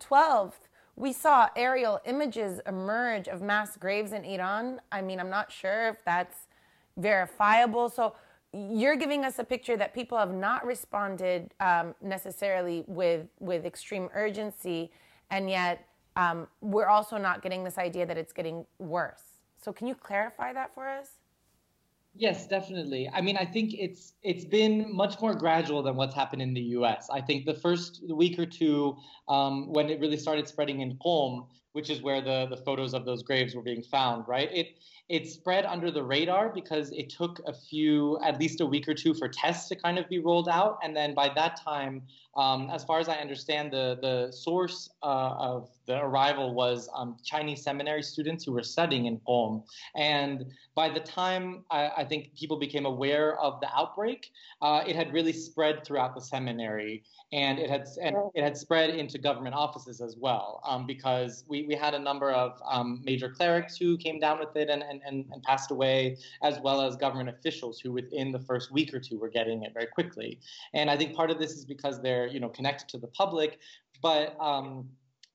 12th, 0.00 0.68
we 0.96 1.12
saw 1.12 1.48
aerial 1.56 2.00
images 2.06 2.60
emerge 2.66 3.28
of 3.28 3.42
mass 3.42 3.76
graves 3.76 4.12
in 4.12 4.24
Iran. 4.24 4.80
I 4.90 5.02
mean, 5.02 5.20
I'm 5.20 5.30
not 5.30 5.52
sure 5.52 5.88
if 5.88 5.96
that's 6.04 6.46
verifiable. 6.96 7.90
So 7.90 8.14
you're 8.52 8.96
giving 8.96 9.24
us 9.24 9.38
a 9.38 9.44
picture 9.44 9.76
that 9.76 9.94
people 9.94 10.16
have 10.16 10.32
not 10.32 10.64
responded 10.64 11.52
um, 11.60 11.94
necessarily 12.00 12.84
with 12.86 13.26
with 13.40 13.66
extreme 13.66 14.08
urgency, 14.14 14.90
and 15.30 15.50
yet 15.50 15.86
um, 16.16 16.48
we're 16.62 16.88
also 16.88 17.18
not 17.18 17.42
getting 17.42 17.64
this 17.64 17.76
idea 17.76 18.06
that 18.06 18.16
it's 18.16 18.32
getting 18.32 18.64
worse. 18.78 19.42
So 19.62 19.72
can 19.72 19.86
you 19.86 19.94
clarify 19.94 20.54
that 20.54 20.74
for 20.74 20.88
us? 20.88 21.15
Yes, 22.18 22.46
definitely. 22.46 23.10
I 23.12 23.20
mean, 23.20 23.36
I 23.36 23.44
think 23.44 23.74
it's 23.74 24.14
it's 24.22 24.44
been 24.44 24.86
much 24.94 25.20
more 25.20 25.34
gradual 25.34 25.82
than 25.82 25.96
what's 25.96 26.14
happened 26.14 26.40
in 26.40 26.54
the 26.54 26.62
U.S. 26.78 27.08
I 27.12 27.20
think 27.20 27.44
the 27.44 27.54
first 27.54 28.02
week 28.08 28.38
or 28.38 28.46
two, 28.46 28.96
um, 29.28 29.70
when 29.72 29.90
it 29.90 30.00
really 30.00 30.16
started 30.16 30.48
spreading 30.48 30.80
in 30.80 30.96
Qom, 31.04 31.46
which 31.72 31.90
is 31.90 32.00
where 32.00 32.22
the 32.22 32.46
the 32.48 32.56
photos 32.56 32.94
of 32.94 33.04
those 33.04 33.22
graves 33.22 33.54
were 33.54 33.62
being 33.62 33.82
found, 33.82 34.24
right? 34.26 34.48
It 34.50 34.68
it 35.08 35.28
spread 35.28 35.64
under 35.64 35.90
the 35.90 36.02
radar 36.02 36.48
because 36.48 36.90
it 36.90 37.08
took 37.10 37.40
a 37.46 37.52
few, 37.52 38.18
at 38.24 38.40
least 38.40 38.60
a 38.60 38.66
week 38.66 38.88
or 38.88 38.94
two, 38.94 39.14
for 39.14 39.28
tests 39.28 39.68
to 39.68 39.76
kind 39.76 39.98
of 39.98 40.08
be 40.08 40.18
rolled 40.18 40.48
out, 40.48 40.78
and 40.82 40.96
then 40.96 41.14
by 41.14 41.30
that 41.34 41.60
time, 41.60 42.02
um, 42.36 42.68
as 42.70 42.84
far 42.84 42.98
as 42.98 43.08
I 43.08 43.14
understand, 43.16 43.72
the 43.72 43.98
the 44.02 44.30
source 44.32 44.90
uh, 45.02 45.34
of 45.38 45.70
the 45.86 45.98
arrival 45.98 46.52
was 46.54 46.88
um, 46.94 47.16
Chinese 47.24 47.62
seminary 47.62 48.02
students 48.02 48.44
who 48.44 48.52
were 48.52 48.62
studying 48.62 49.06
in 49.06 49.20
Qom. 49.20 49.62
And 49.94 50.46
by 50.74 50.88
the 50.88 51.00
time 51.00 51.64
I, 51.70 51.90
I 51.98 52.04
think 52.04 52.34
people 52.34 52.58
became 52.58 52.84
aware 52.84 53.38
of 53.40 53.60
the 53.60 53.68
outbreak, 53.74 54.32
uh, 54.60 54.82
it 54.86 54.96
had 54.96 55.12
really 55.12 55.32
spread 55.32 55.84
throughout 55.84 56.14
the 56.14 56.20
seminary, 56.20 57.04
and 57.32 57.58
it 57.58 57.70
had 57.70 57.86
and 58.02 58.16
it 58.34 58.42
had 58.42 58.56
spread 58.56 58.90
into 58.90 59.18
government 59.18 59.54
offices 59.54 60.00
as 60.00 60.16
well, 60.18 60.60
um, 60.66 60.86
because 60.86 61.44
we, 61.48 61.62
we 61.66 61.74
had 61.74 61.94
a 61.94 61.98
number 61.98 62.32
of 62.32 62.60
um, 62.68 63.00
major 63.04 63.30
clerics 63.30 63.76
who 63.76 63.96
came 63.96 64.18
down 64.18 64.38
with 64.38 64.54
it 64.56 64.68
and, 64.68 64.82
and, 64.82 64.95
and, 65.06 65.26
and 65.32 65.42
passed 65.42 65.70
away, 65.70 66.16
as 66.42 66.60
well 66.60 66.80
as 66.80 66.96
government 66.96 67.28
officials 67.28 67.80
who 67.80 67.92
within 67.92 68.32
the 68.32 68.40
first 68.40 68.72
week 68.72 68.94
or 68.94 69.00
two 69.00 69.18
were 69.18 69.28
getting 69.28 69.62
it 69.64 69.72
very 69.74 69.86
quickly. 69.86 70.38
And 70.74 70.90
I 70.90 70.96
think 70.96 71.14
part 71.14 71.30
of 71.30 71.38
this 71.38 71.52
is 71.52 71.64
because 71.64 72.00
they're 72.00 72.26
you 72.26 72.40
know 72.40 72.48
connected 72.48 72.88
to 72.90 72.98
the 72.98 73.08
public, 73.08 73.58
but 74.02 74.36
um, 74.40 74.88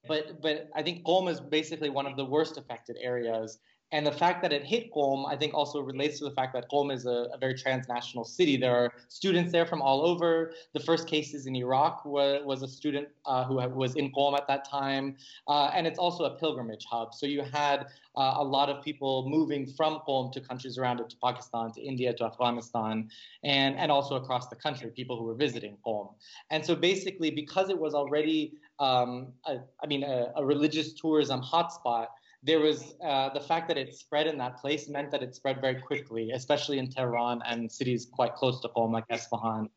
but 0.07 0.41
but 0.41 0.69
I 0.75 0.81
think 0.81 1.05
Qom 1.05 1.29
is 1.29 1.39
basically 1.39 1.89
one 1.89 2.05
of 2.05 2.15
the 2.17 2.25
worst 2.25 2.57
affected 2.57 2.97
areas 3.01 3.59
And 3.91 4.05
the 4.05 4.11
fact 4.11 4.41
that 4.41 4.53
it 4.53 4.63
hit 4.63 4.93
Qom, 4.93 5.25
I 5.27 5.35
think, 5.35 5.53
also 5.53 5.81
relates 5.81 6.19
to 6.19 6.25
the 6.25 6.31
fact 6.31 6.53
that 6.53 6.69
Qom 6.71 6.93
is 6.93 7.05
a, 7.05 7.27
a, 7.33 7.37
very 7.37 7.53
transnational 7.53 8.23
city. 8.23 8.55
There 8.55 8.75
are 8.75 8.93
students 9.09 9.51
there 9.51 9.65
from 9.65 9.81
all 9.81 10.05
over. 10.05 10.53
The 10.73 10.79
first 10.79 11.07
cases 11.07 11.45
in 11.45 11.55
Iraq 11.55 12.05
was, 12.05 12.41
was 12.45 12.61
a 12.63 12.67
student 12.67 13.09
uh, 13.25 13.43
who 13.43 13.55
was 13.55 13.95
in 13.95 14.11
Qom 14.13 14.37
at 14.37 14.47
that 14.47 14.67
time. 14.69 15.17
Uh, 15.47 15.71
and 15.73 15.85
it's 15.85 15.99
also 15.99 16.23
a 16.23 16.37
pilgrimage 16.37 16.85
hub. 16.85 17.13
So 17.13 17.25
you 17.25 17.41
had 17.41 17.87
uh, 18.15 18.35
a 18.37 18.43
lot 18.43 18.69
of 18.69 18.81
people 18.81 19.27
moving 19.27 19.65
from 19.65 19.99
Qom 20.07 20.31
to 20.33 20.39
countries 20.39 20.77
around 20.77 21.01
it, 21.01 21.09
to 21.09 21.17
Pakistan, 21.21 21.71
to 21.73 21.81
India, 21.81 22.13
to 22.13 22.25
Afghanistan, 22.25 23.09
and, 23.43 23.75
and 23.77 23.91
also 23.91 24.15
across 24.15 24.47
the 24.47 24.55
country, 24.55 24.89
people 24.89 25.17
who 25.17 25.25
were 25.25 25.35
visiting 25.35 25.77
Qom. 25.85 26.13
And 26.49 26.65
so 26.65 26.75
basically, 26.75 27.31
because 27.31 27.69
it 27.69 27.77
was 27.77 27.93
already, 27.93 28.53
um, 28.79 29.33
a, 29.45 29.59
I 29.83 29.87
mean, 29.87 30.03
a, 30.03 30.31
a 30.35 30.45
religious 30.45 30.93
tourism 30.93 31.41
hotspot, 31.41 32.07
there 32.43 32.59
was 32.59 32.95
uh, 33.03 33.29
the 33.29 33.39
fact 33.39 33.67
that 33.67 33.77
it 33.77 33.95
spread 33.95 34.27
in 34.27 34.37
that 34.37 34.57
place 34.57 34.89
meant 34.89 35.11
that 35.11 35.21
it 35.21 35.35
spread 35.35 35.61
very 35.61 35.79
quickly, 35.79 36.31
especially 36.31 36.79
in 36.79 36.89
Tehran 36.89 37.41
and 37.45 37.71
cities 37.71 38.07
quite 38.11 38.35
close 38.35 38.59
to 38.61 38.69
Qom 38.69 38.91
like 38.91 39.07
Esfahan. 39.09 39.67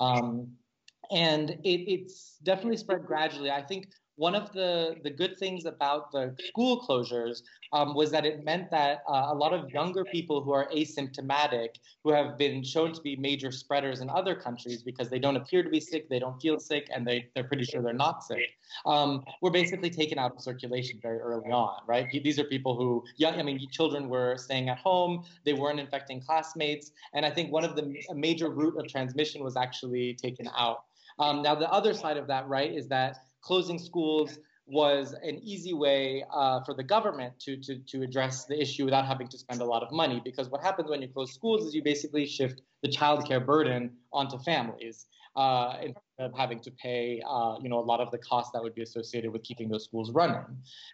Um, 0.00 0.52
and 1.10 1.50
it, 1.50 1.90
it's 1.90 2.36
definitely 2.42 2.76
spread 2.76 3.06
gradually. 3.06 3.50
I 3.50 3.62
think 3.62 3.88
one 4.20 4.34
of 4.34 4.52
the, 4.52 4.96
the 5.02 5.08
good 5.08 5.38
things 5.38 5.64
about 5.64 6.12
the 6.12 6.36
school 6.48 6.84
closures 6.86 7.40
um, 7.72 7.94
was 7.94 8.10
that 8.10 8.26
it 8.26 8.44
meant 8.44 8.70
that 8.70 9.02
uh, 9.08 9.28
a 9.30 9.34
lot 9.34 9.54
of 9.54 9.70
younger 9.70 10.04
people 10.04 10.42
who 10.42 10.52
are 10.52 10.68
asymptomatic, 10.68 11.68
who 12.04 12.12
have 12.12 12.36
been 12.36 12.62
shown 12.62 12.92
to 12.92 13.00
be 13.00 13.16
major 13.16 13.50
spreaders 13.50 14.02
in 14.02 14.10
other 14.10 14.34
countries 14.34 14.82
because 14.82 15.08
they 15.08 15.18
don't 15.18 15.36
appear 15.36 15.62
to 15.62 15.70
be 15.70 15.80
sick, 15.80 16.06
they 16.10 16.18
don't 16.18 16.38
feel 16.38 16.60
sick, 16.60 16.90
and 16.94 17.06
they, 17.06 17.30
they're 17.34 17.44
pretty 17.44 17.64
sure 17.64 17.80
they're 17.80 17.94
not 17.94 18.22
sick, 18.22 18.50
um, 18.84 19.24
were 19.40 19.50
basically 19.50 19.88
taken 19.88 20.18
out 20.18 20.34
of 20.36 20.42
circulation 20.42 20.98
very 21.00 21.18
early 21.18 21.50
on, 21.50 21.78
right? 21.86 22.06
These 22.12 22.38
are 22.38 22.44
people 22.44 22.76
who, 22.76 23.02
young, 23.16 23.40
I 23.40 23.42
mean, 23.42 23.58
children 23.70 24.10
were 24.10 24.36
staying 24.36 24.68
at 24.68 24.76
home, 24.76 25.24
they 25.46 25.54
weren't 25.54 25.80
infecting 25.80 26.20
classmates, 26.20 26.92
and 27.14 27.24
I 27.24 27.30
think 27.30 27.50
one 27.50 27.64
of 27.64 27.74
the 27.74 27.90
major 28.14 28.50
route 28.50 28.76
of 28.76 28.86
transmission 28.86 29.42
was 29.42 29.56
actually 29.56 30.12
taken 30.12 30.46
out. 30.54 30.84
Um, 31.18 31.40
now, 31.42 31.54
the 31.54 31.70
other 31.70 31.94
side 31.94 32.18
of 32.18 32.26
that, 32.26 32.46
right, 32.48 32.70
is 32.70 32.86
that 32.88 33.16
closing 33.42 33.78
schools 33.78 34.38
was 34.70 35.14
an 35.22 35.40
easy 35.42 35.74
way 35.74 36.24
uh, 36.32 36.62
for 36.64 36.74
the 36.74 36.82
government 36.82 37.38
to, 37.40 37.56
to, 37.56 37.78
to 37.78 38.02
address 38.02 38.44
the 38.44 38.60
issue 38.60 38.84
without 38.84 39.04
having 39.04 39.28
to 39.28 39.36
spend 39.36 39.60
a 39.60 39.64
lot 39.64 39.82
of 39.82 39.90
money. 39.90 40.20
Because 40.24 40.48
what 40.48 40.62
happens 40.62 40.88
when 40.88 41.02
you 41.02 41.08
close 41.08 41.34
schools 41.34 41.66
is 41.66 41.74
you 41.74 41.82
basically 41.82 42.24
shift 42.24 42.62
the 42.82 42.88
childcare 42.88 43.44
burden 43.44 43.90
onto 44.12 44.38
families 44.38 45.06
uh, 45.36 45.76
instead 45.82 46.02
of 46.20 46.36
having 46.36 46.60
to 46.60 46.70
pay, 46.72 47.22
uh, 47.28 47.56
you 47.60 47.68
know, 47.68 47.78
a 47.78 47.86
lot 47.92 48.00
of 48.00 48.10
the 48.10 48.18
costs 48.18 48.52
that 48.52 48.62
would 48.62 48.74
be 48.74 48.82
associated 48.82 49.32
with 49.32 49.42
keeping 49.42 49.68
those 49.68 49.84
schools 49.84 50.12
running. 50.12 50.44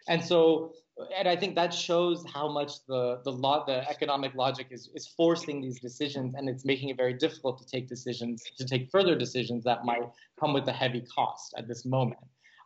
And 0.07 0.23
so, 0.23 0.73
and 1.15 1.27
I 1.27 1.35
think 1.35 1.55
that 1.55 1.73
shows 1.73 2.23
how 2.33 2.47
much 2.51 2.85
the 2.87 3.21
the 3.23 3.31
law, 3.31 3.65
the 3.65 3.87
economic 3.89 4.33
logic 4.35 4.67
is 4.71 4.89
is 4.95 5.07
forcing 5.07 5.61
these 5.61 5.79
decisions, 5.79 6.33
and 6.35 6.49
it's 6.49 6.65
making 6.65 6.89
it 6.89 6.97
very 6.97 7.13
difficult 7.13 7.59
to 7.59 7.65
take 7.65 7.87
decisions, 7.87 8.43
to 8.57 8.65
take 8.65 8.89
further 8.89 9.15
decisions 9.15 9.63
that 9.65 9.85
might 9.85 10.07
come 10.39 10.53
with 10.53 10.67
a 10.67 10.73
heavy 10.73 11.01
cost 11.01 11.53
at 11.57 11.67
this 11.67 11.85
moment 11.85 12.19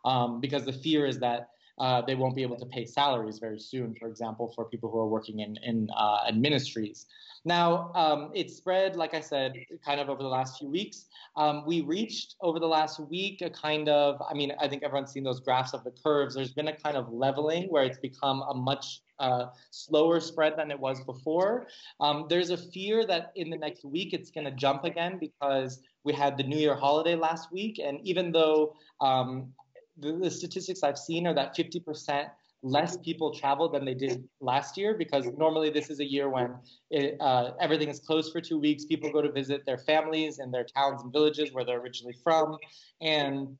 um, 0.04 0.40
because 0.40 0.64
the 0.64 0.72
fear 0.72 1.06
is 1.06 1.18
that 1.20 1.50
uh, 1.78 2.02
they 2.02 2.14
won't 2.14 2.36
be 2.36 2.42
able 2.42 2.56
to 2.56 2.66
pay 2.66 2.84
salaries 2.84 3.38
very 3.38 3.58
soon, 3.58 3.94
for 3.94 4.06
example, 4.08 4.52
for 4.54 4.64
people 4.66 4.90
who 4.90 4.98
are 4.98 5.06
working 5.06 5.40
in, 5.40 5.56
in 5.64 5.88
uh, 5.96 6.30
ministries. 6.34 7.06
Now, 7.44 7.90
um, 7.94 8.30
it 8.34 8.50
spread, 8.50 8.94
like 8.94 9.14
I 9.14 9.20
said, 9.20 9.54
kind 9.84 10.00
of 10.00 10.08
over 10.08 10.22
the 10.22 10.28
last 10.28 10.58
few 10.58 10.68
weeks. 10.68 11.06
Um, 11.36 11.64
we 11.66 11.80
reached 11.80 12.36
over 12.40 12.60
the 12.60 12.68
last 12.68 13.00
week 13.00 13.40
a 13.40 13.50
kind 13.50 13.88
of, 13.88 14.22
I 14.28 14.34
mean, 14.34 14.52
I 14.60 14.68
think 14.68 14.82
everyone's 14.84 15.12
seen 15.12 15.24
those 15.24 15.40
graphs 15.40 15.72
of 15.72 15.82
the 15.82 15.92
curves. 16.04 16.34
There's 16.34 16.52
been 16.52 16.68
a 16.68 16.76
kind 16.76 16.96
of 16.96 17.12
leveling 17.12 17.64
where 17.64 17.82
it's 17.82 17.98
become 17.98 18.42
a 18.42 18.54
much 18.54 19.00
uh, 19.18 19.46
slower 19.70 20.20
spread 20.20 20.56
than 20.56 20.70
it 20.70 20.78
was 20.78 21.02
before. 21.04 21.66
Um, 22.00 22.26
there's 22.28 22.50
a 22.50 22.56
fear 22.56 23.06
that 23.06 23.32
in 23.34 23.50
the 23.50 23.56
next 23.56 23.84
week 23.84 24.12
it's 24.12 24.30
going 24.30 24.44
to 24.44 24.52
jump 24.52 24.84
again 24.84 25.18
because 25.18 25.80
we 26.04 26.12
had 26.12 26.36
the 26.36 26.42
New 26.44 26.58
Year 26.58 26.74
holiday 26.74 27.14
last 27.14 27.50
week. 27.52 27.80
And 27.82 27.98
even 28.02 28.30
though 28.30 28.76
um, 29.00 29.52
the, 29.98 30.12
the 30.12 30.30
statistics 30.30 30.82
I've 30.82 30.98
seen 30.98 31.26
are 31.26 31.34
that 31.34 31.56
50% 31.56 32.28
less 32.62 32.96
people 32.96 33.34
travel 33.34 33.68
than 33.68 33.84
they 33.84 33.94
did 33.94 34.22
last 34.40 34.76
year 34.78 34.94
because 34.96 35.26
normally 35.36 35.68
this 35.68 35.90
is 35.90 35.98
a 36.00 36.04
year 36.04 36.28
when 36.28 36.54
it, 36.90 37.16
uh, 37.20 37.50
everything 37.60 37.88
is 37.88 37.98
closed 37.98 38.32
for 38.32 38.40
two 38.40 38.58
weeks. 38.58 38.84
People 38.84 39.10
go 39.10 39.20
to 39.20 39.32
visit 39.32 39.66
their 39.66 39.78
families 39.78 40.38
in 40.38 40.50
their 40.50 40.64
towns 40.64 41.02
and 41.02 41.12
villages 41.12 41.52
where 41.52 41.64
they're 41.64 41.80
originally 41.80 42.16
from, 42.22 42.56
and 43.00 43.56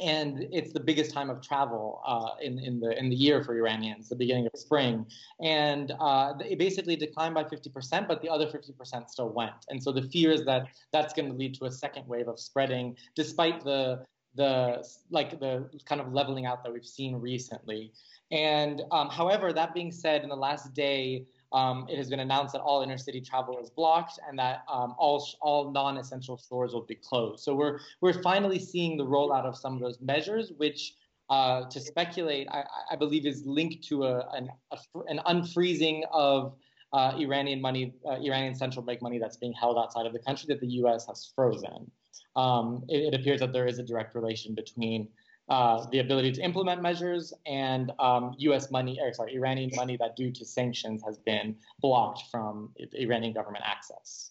and 0.00 0.46
it's 0.52 0.72
the 0.72 0.80
biggest 0.80 1.12
time 1.12 1.28
of 1.28 1.42
travel 1.42 2.00
uh, 2.06 2.40
in, 2.40 2.56
in 2.60 2.78
the 2.78 2.96
in 2.98 3.08
the 3.08 3.16
year 3.16 3.42
for 3.42 3.56
Iranians, 3.56 4.08
the 4.08 4.16
beginning 4.16 4.46
of 4.52 4.58
spring, 4.58 5.04
and 5.40 5.92
uh, 6.00 6.34
it 6.40 6.58
basically 6.58 6.94
declined 6.94 7.34
by 7.34 7.42
50%, 7.42 8.06
but 8.06 8.22
the 8.22 8.28
other 8.28 8.46
50% 8.46 9.08
still 9.08 9.30
went, 9.30 9.54
and 9.70 9.82
so 9.82 9.90
the 9.90 10.02
fear 10.02 10.30
is 10.30 10.44
that 10.44 10.68
that's 10.92 11.12
going 11.12 11.28
to 11.28 11.34
lead 11.34 11.54
to 11.54 11.64
a 11.64 11.70
second 11.70 12.06
wave 12.06 12.28
of 12.28 12.38
spreading, 12.38 12.96
despite 13.16 13.64
the 13.64 14.04
the 14.34 14.86
like 15.10 15.38
the 15.38 15.68
kind 15.84 16.00
of 16.00 16.12
leveling 16.12 16.46
out 16.46 16.62
that 16.64 16.72
we've 16.72 16.86
seen 16.86 17.16
recently. 17.16 17.92
And 18.30 18.82
um, 18.90 19.08
however, 19.10 19.52
that 19.52 19.74
being 19.74 19.92
said, 19.92 20.22
in 20.22 20.30
the 20.30 20.36
last 20.36 20.72
day, 20.72 21.26
um, 21.52 21.86
it 21.90 21.98
has 21.98 22.08
been 22.08 22.20
announced 22.20 22.54
that 22.54 22.62
all 22.62 22.86
intercity 22.86 23.24
travel 23.24 23.58
is 23.58 23.68
blocked 23.68 24.18
and 24.26 24.38
that 24.38 24.64
um, 24.72 24.94
all 24.98 25.26
all 25.42 25.70
non-essential 25.70 26.38
stores 26.38 26.72
will 26.72 26.86
be 26.86 26.94
closed. 26.94 27.44
So 27.44 27.54
we're 27.54 27.80
we're 28.00 28.22
finally 28.22 28.58
seeing 28.58 28.96
the 28.96 29.04
rollout 29.04 29.44
of 29.44 29.56
some 29.56 29.74
of 29.74 29.80
those 29.80 30.00
measures, 30.00 30.52
which. 30.56 30.94
Uh, 31.30 31.66
to 31.70 31.80
speculate, 31.80 32.46
I, 32.50 32.64
I, 32.90 32.96
believe 32.96 33.24
is 33.24 33.46
linked 33.46 33.84
to 33.84 34.04
a, 34.04 34.28
an, 34.34 34.50
a, 34.70 34.78
an 35.06 35.18
unfreezing 35.24 36.02
of 36.12 36.56
uh, 36.92 37.14
Iranian 37.16 37.58
money, 37.58 37.94
uh, 38.06 38.16
Iranian 38.16 38.54
central 38.54 38.84
bank 38.84 39.00
money 39.00 39.18
that's 39.18 39.38
being 39.38 39.54
held 39.54 39.78
outside 39.78 40.04
of 40.04 40.12
the 40.12 40.18
country 40.18 40.46
that 40.48 40.60
the 40.60 40.66
U.S. 40.66 41.06
has 41.06 41.32
frozen 41.34 41.90
um, 42.36 42.84
it, 42.88 43.12
it, 43.12 43.20
appears 43.20 43.40
that 43.40 43.52
there 43.52 43.66
is 43.66 43.78
a 43.78 43.82
direct 43.82 44.14
relation 44.14 44.54
between 44.54 45.08
uh, 45.48 45.86
the 45.90 45.98
ability 45.98 46.32
to 46.32 46.42
implement 46.42 46.80
measures 46.80 47.32
and 47.46 47.92
um, 47.98 48.34
U.S. 48.38 48.70
money, 48.70 48.98
or 49.02 49.12
sorry, 49.12 49.34
Iranian 49.34 49.70
money 49.74 49.96
that, 49.98 50.16
due 50.16 50.30
to 50.32 50.44
sanctions, 50.44 51.02
has 51.04 51.18
been 51.18 51.56
blocked 51.80 52.22
from 52.30 52.70
Iranian 52.94 53.32
government 53.32 53.64
access. 53.66 54.30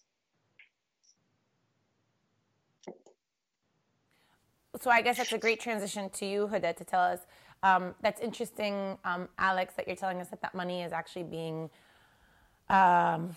So 4.80 4.90
I 4.90 5.02
guess 5.02 5.18
that's 5.18 5.32
a 5.32 5.38
great 5.38 5.60
transition 5.60 6.10
to 6.10 6.26
you, 6.26 6.48
Huda, 6.50 6.74
to 6.76 6.84
tell 6.84 7.02
us. 7.02 7.20
Um, 7.62 7.94
that's 8.02 8.20
interesting, 8.20 8.98
um, 9.04 9.28
Alex, 9.38 9.74
that 9.76 9.86
you're 9.86 9.96
telling 9.96 10.20
us 10.20 10.28
that 10.28 10.42
that 10.42 10.54
money 10.54 10.82
is 10.82 10.92
actually 10.92 11.22
being 11.24 11.70
um, 12.68 13.36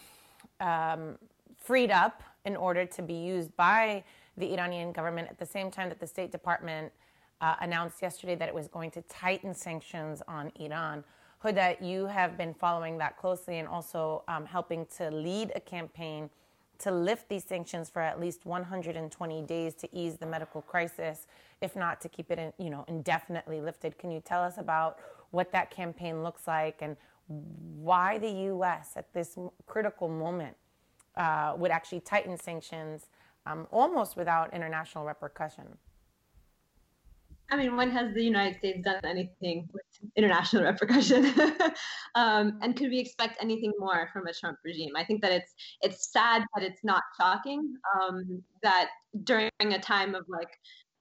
um, 0.59 1.19
freed 1.57 1.91
up 1.91 2.23
in 2.45 2.55
order 2.55 2.85
to 2.85 3.01
be 3.01 3.13
used 3.13 3.55
by 3.55 4.03
the 4.37 4.53
Iranian 4.53 4.91
government 4.91 5.27
at 5.29 5.37
the 5.37 5.45
same 5.45 5.71
time 5.71 5.89
that 5.89 5.99
the 5.99 6.07
State 6.07 6.31
Department 6.31 6.91
uh, 7.41 7.55
announced 7.61 8.01
yesterday 8.01 8.35
that 8.35 8.47
it 8.49 8.55
was 8.55 8.67
going 8.67 8.91
to 8.91 9.01
tighten 9.03 9.53
sanctions 9.53 10.21
on 10.27 10.51
Iran. 10.59 11.03
Huda, 11.43 11.81
you 11.85 12.05
have 12.07 12.37
been 12.37 12.53
following 12.53 12.97
that 12.97 13.17
closely 13.17 13.59
and 13.59 13.67
also 13.67 14.23
um, 14.27 14.45
helping 14.45 14.85
to 14.97 15.11
lead 15.11 15.51
a 15.55 15.59
campaign 15.59 16.29
to 16.79 16.91
lift 16.91 17.29
these 17.29 17.43
sanctions 17.43 17.89
for 17.89 18.01
at 18.01 18.19
least 18.19 18.45
120 18.45 19.41
days 19.43 19.73
to 19.75 19.95
ease 19.95 20.17
the 20.17 20.25
medical 20.25 20.61
crisis, 20.61 21.27
if 21.61 21.75
not 21.75 22.01
to 22.01 22.09
keep 22.09 22.31
it, 22.31 22.39
in, 22.39 22.51
you 22.57 22.69
know, 22.69 22.83
indefinitely 22.87 23.61
lifted. 23.61 23.97
Can 23.97 24.11
you 24.11 24.19
tell 24.19 24.41
us 24.41 24.57
about 24.57 24.97
what 25.31 25.51
that 25.51 25.71
campaign 25.71 26.23
looks 26.23 26.47
like 26.47 26.81
and 26.81 26.97
why 27.27 28.17
the 28.17 28.29
U.S. 28.29 28.91
at 28.95 29.13
this 29.13 29.37
critical 29.65 30.09
moment 30.09 30.55
uh, 31.15 31.53
would 31.57 31.71
actually 31.71 32.01
tighten 32.01 32.37
sanctions 32.37 33.07
um, 33.45 33.67
almost 33.71 34.15
without 34.15 34.53
international 34.53 35.05
repercussion. 35.05 35.77
I 37.51 37.57
mean, 37.57 37.77
when 37.77 37.91
has 37.91 38.13
the 38.13 38.23
United 38.23 38.57
States 38.57 38.83
done 38.83 38.99
anything 39.03 39.69
with 39.71 39.83
international 40.15 40.63
repercussion? 40.71 41.25
um, 42.15 42.57
and 42.61 42.75
could 42.75 42.89
we 42.89 42.99
expect 42.99 43.37
anything 43.41 43.71
more 43.77 44.09
from 44.11 44.25
a 44.27 44.33
Trump 44.33 44.57
regime? 44.65 44.91
I 44.95 45.05
think 45.05 45.21
that 45.21 45.31
it's 45.31 45.53
it's 45.81 46.11
sad 46.11 46.43
that 46.55 46.63
it's 46.63 46.83
not 46.83 47.03
shocking 47.19 47.75
um, 47.95 48.43
that 48.63 48.89
during 49.23 49.51
a 49.61 49.79
time 49.79 50.15
of 50.15 50.25
like 50.27 50.49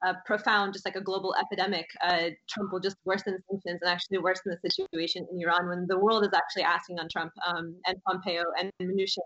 a 0.04 0.14
profound, 0.26 0.74
just 0.74 0.84
like 0.84 0.96
a 0.96 1.00
global 1.00 1.34
epidemic, 1.40 1.86
uh, 2.02 2.28
Trump 2.50 2.72
will 2.72 2.80
just 2.80 2.96
worsen 3.06 3.38
sanctions 3.50 3.80
and 3.80 3.90
actually 3.90 4.18
worsen 4.18 4.52
the 4.52 4.70
situation 4.70 5.26
in 5.32 5.40
Iran 5.40 5.66
when 5.66 5.86
the 5.88 5.98
world 5.98 6.24
is 6.24 6.32
actually 6.34 6.64
asking 6.64 6.98
on 6.98 7.08
Trump 7.10 7.32
um, 7.46 7.74
and 7.86 7.96
Pompeo 8.06 8.44
and 8.58 8.70
Mnuchin 8.82 9.18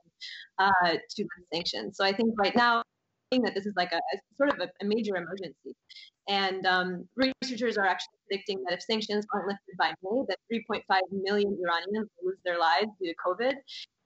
uh, 0.58 0.70
to 0.90 1.22
lift 1.22 1.48
sanctions. 1.52 1.96
So 1.96 2.04
I 2.04 2.12
think 2.12 2.32
right 2.38 2.54
now 2.54 2.82
that 3.30 3.54
this 3.54 3.66
is 3.66 3.74
like 3.76 3.92
a, 3.92 3.96
a 3.96 4.18
sort 4.36 4.52
of 4.52 4.60
a, 4.60 4.84
a, 4.84 4.88
major 4.88 5.16
emergency. 5.16 5.76
And 6.28 6.64
um, 6.66 7.04
researchers 7.16 7.76
are 7.76 7.84
actually 7.84 8.18
predicting 8.26 8.62
that 8.64 8.74
if 8.74 8.82
sanctions 8.82 9.26
aren't 9.34 9.48
lifted 9.48 9.76
by 9.78 9.92
May, 10.02 10.22
that 10.28 10.38
3.5 10.52 10.82
million 11.12 11.56
Iranians 11.62 12.08
lose 12.22 12.38
their 12.44 12.58
lives 12.58 12.88
due 13.00 13.12
to 13.12 13.14
COVID. 13.26 13.54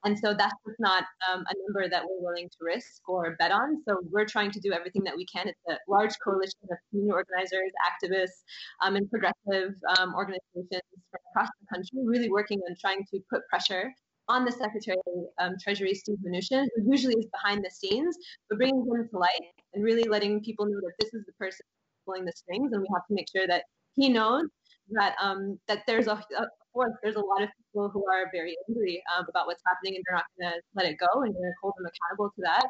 And 0.05 0.19
so 0.19 0.33
that's 0.33 0.53
just 0.67 0.79
not 0.79 1.03
um, 1.31 1.45
a 1.47 1.53
number 1.65 1.89
that 1.89 2.03
we're 2.03 2.29
willing 2.29 2.49
to 2.49 2.57
risk 2.59 3.07
or 3.07 3.35
bet 3.39 3.51
on. 3.51 3.81
So 3.87 3.99
we're 4.11 4.25
trying 4.25 4.51
to 4.51 4.59
do 4.59 4.73
everything 4.73 5.03
that 5.05 5.15
we 5.15 5.25
can. 5.25 5.47
It's 5.47 5.59
a 5.69 5.77
large 5.87 6.11
coalition 6.21 6.59
of 6.69 6.77
community 6.89 7.13
organizers, 7.13 7.71
activists, 7.87 8.43
um, 8.83 8.97
and 8.97 9.09
progressive 9.09 9.71
um, 9.97 10.13
organizations 10.13 10.67
from 10.67 11.21
across 11.31 11.49
the 11.61 11.67
country, 11.73 11.99
really 12.03 12.29
working 12.29 12.59
on 12.69 12.75
trying 12.81 13.05
to 13.13 13.19
put 13.31 13.47
pressure 13.47 13.93
on 14.29 14.45
the 14.45 14.51
Secretary 14.51 14.97
um, 15.39 15.55
Treasury, 15.61 15.93
Steve 15.93 16.17
Mnuchin, 16.25 16.67
who 16.75 16.91
usually 16.91 17.15
is 17.15 17.25
behind 17.27 17.63
the 17.63 17.69
scenes, 17.69 18.15
but 18.49 18.57
bringing 18.57 18.85
him 18.85 19.07
to 19.09 19.17
light 19.17 19.51
and 19.73 19.83
really 19.83 20.03
letting 20.03 20.41
people 20.41 20.65
know 20.65 20.79
that 20.81 20.93
this 20.99 21.13
is 21.13 21.25
the 21.25 21.33
person 21.33 21.65
pulling 22.05 22.25
the 22.25 22.33
strings, 22.35 22.71
and 22.73 22.81
we 22.81 22.87
have 22.93 23.05
to 23.07 23.13
make 23.13 23.27
sure 23.35 23.47
that 23.47 23.63
he 23.95 24.09
knows 24.09 24.45
that 24.91 25.15
um, 25.21 25.59
that 25.67 25.83
there's 25.87 26.07
a, 26.07 26.13
of 26.13 26.47
course 26.73 26.91
there's 27.01 27.15
a 27.15 27.19
lot 27.19 27.41
of 27.41 27.49
people 27.57 27.89
who 27.89 28.03
are 28.11 28.25
very 28.33 28.55
angry 28.69 29.01
um, 29.15 29.25
about 29.29 29.47
what's 29.47 29.61
happening, 29.67 29.95
and 29.95 30.03
they're 30.07 30.17
not 30.17 30.25
going 30.39 30.53
to 30.53 30.61
let 30.75 30.85
it 30.91 30.97
go, 30.99 31.21
and 31.23 31.33
they're 31.33 31.41
going 31.41 31.51
to 31.51 31.61
hold 31.61 31.73
them 31.77 31.85
accountable 31.85 32.31
to 32.35 32.41
that. 32.41 32.67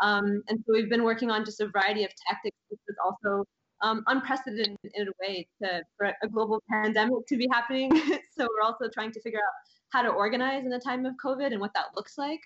Um, 0.00 0.42
and 0.48 0.58
so 0.66 0.72
we've 0.72 0.90
been 0.90 1.04
working 1.04 1.30
on 1.30 1.44
just 1.44 1.60
a 1.60 1.68
variety 1.68 2.04
of 2.04 2.10
tactics, 2.28 2.56
which 2.68 2.80
is 2.88 2.96
also 3.04 3.44
um, 3.82 4.02
unprecedented 4.06 4.76
in 4.94 5.08
a 5.08 5.12
way 5.20 5.46
to, 5.62 5.82
for 5.96 6.12
a 6.22 6.28
global 6.28 6.62
pandemic 6.70 7.26
to 7.28 7.36
be 7.36 7.48
happening. 7.52 7.90
so 8.36 8.46
we're 8.48 8.64
also 8.64 8.88
trying 8.92 9.12
to 9.12 9.20
figure 9.20 9.38
out 9.38 9.54
how 9.90 10.02
to 10.02 10.08
organize 10.08 10.64
in 10.64 10.72
a 10.72 10.80
time 10.80 11.06
of 11.06 11.14
COVID 11.24 11.52
and 11.52 11.60
what 11.60 11.74
that 11.74 11.86
looks 11.94 12.18
like, 12.18 12.40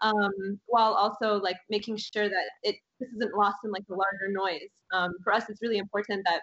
um, 0.00 0.58
while 0.66 0.92
also 0.92 1.36
like 1.36 1.56
making 1.70 1.96
sure 1.96 2.28
that 2.28 2.50
it 2.62 2.76
this 3.00 3.08
isn't 3.16 3.34
lost 3.36 3.58
in 3.64 3.70
like 3.70 3.86
the 3.88 3.94
larger 3.94 4.30
noise. 4.30 4.70
Um, 4.92 5.12
for 5.24 5.32
us, 5.32 5.48
it's 5.48 5.62
really 5.62 5.78
important 5.78 6.22
that 6.26 6.42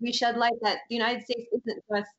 we 0.00 0.12
shed 0.12 0.36
light 0.36 0.52
that 0.62 0.78
the 0.88 0.94
United 0.94 1.24
States 1.24 1.46
isn't 1.52 1.82
just 1.94 2.10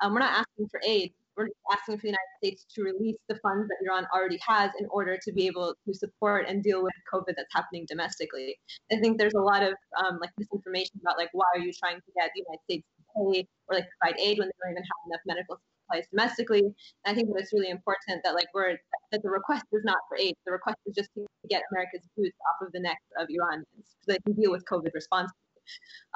um, 0.00 0.12
we're 0.12 0.20
not 0.20 0.32
asking 0.32 0.68
for 0.68 0.80
aid. 0.84 1.12
We're 1.36 1.48
asking 1.72 1.96
for 1.96 2.02
the 2.02 2.08
United 2.08 2.34
States 2.38 2.66
to 2.74 2.82
release 2.82 3.16
the 3.28 3.36
funds 3.36 3.68
that 3.68 3.76
Iran 3.86 4.06
already 4.14 4.38
has 4.46 4.70
in 4.78 4.86
order 4.90 5.16
to 5.22 5.32
be 5.32 5.46
able 5.46 5.74
to 5.86 5.94
support 5.94 6.46
and 6.46 6.62
deal 6.62 6.82
with 6.82 6.92
COVID 7.12 7.34
that's 7.36 7.52
happening 7.52 7.86
domestically. 7.88 8.58
I 8.92 8.96
think 8.96 9.18
there's 9.18 9.32
a 9.34 9.40
lot 9.40 9.62
of 9.62 9.74
um, 9.98 10.18
like 10.20 10.30
misinformation 10.38 11.00
about 11.00 11.16
like 11.16 11.30
why 11.32 11.46
are 11.54 11.60
you 11.60 11.72
trying 11.72 11.96
to 11.96 12.12
get 12.16 12.30
the 12.34 12.42
United 12.44 12.62
States 12.64 12.86
to 12.98 13.32
pay 13.32 13.48
or 13.68 13.76
like 13.76 13.86
provide 13.98 14.20
aid 14.20 14.38
when 14.38 14.48
they 14.48 14.54
don't 14.60 14.72
even 14.72 14.82
have 14.82 15.02
enough 15.06 15.20
medical 15.24 15.60
supplies 15.92 16.08
domestically. 16.10 16.60
And 16.60 16.74
I 17.06 17.14
think 17.14 17.28
that 17.28 17.40
it's 17.40 17.52
really 17.52 17.70
important 17.70 18.22
that 18.24 18.34
like 18.34 18.48
we're 18.54 18.76
that 19.12 19.22
the 19.22 19.30
request 19.30 19.64
is 19.72 19.82
not 19.84 19.98
for 20.08 20.16
aid. 20.16 20.34
The 20.46 20.52
request 20.52 20.78
is 20.86 20.94
just 20.94 21.10
to 21.14 21.26
get 21.48 21.62
America's 21.72 22.06
boots 22.16 22.36
off 22.48 22.66
of 22.66 22.72
the 22.72 22.80
necks 22.80 23.00
of 23.18 23.28
Iranians 23.28 23.66
so 23.82 24.12
they 24.12 24.18
can 24.24 24.34
deal 24.40 24.50
with 24.50 24.64
COVID 24.64 24.92
responsibly. 24.94 25.36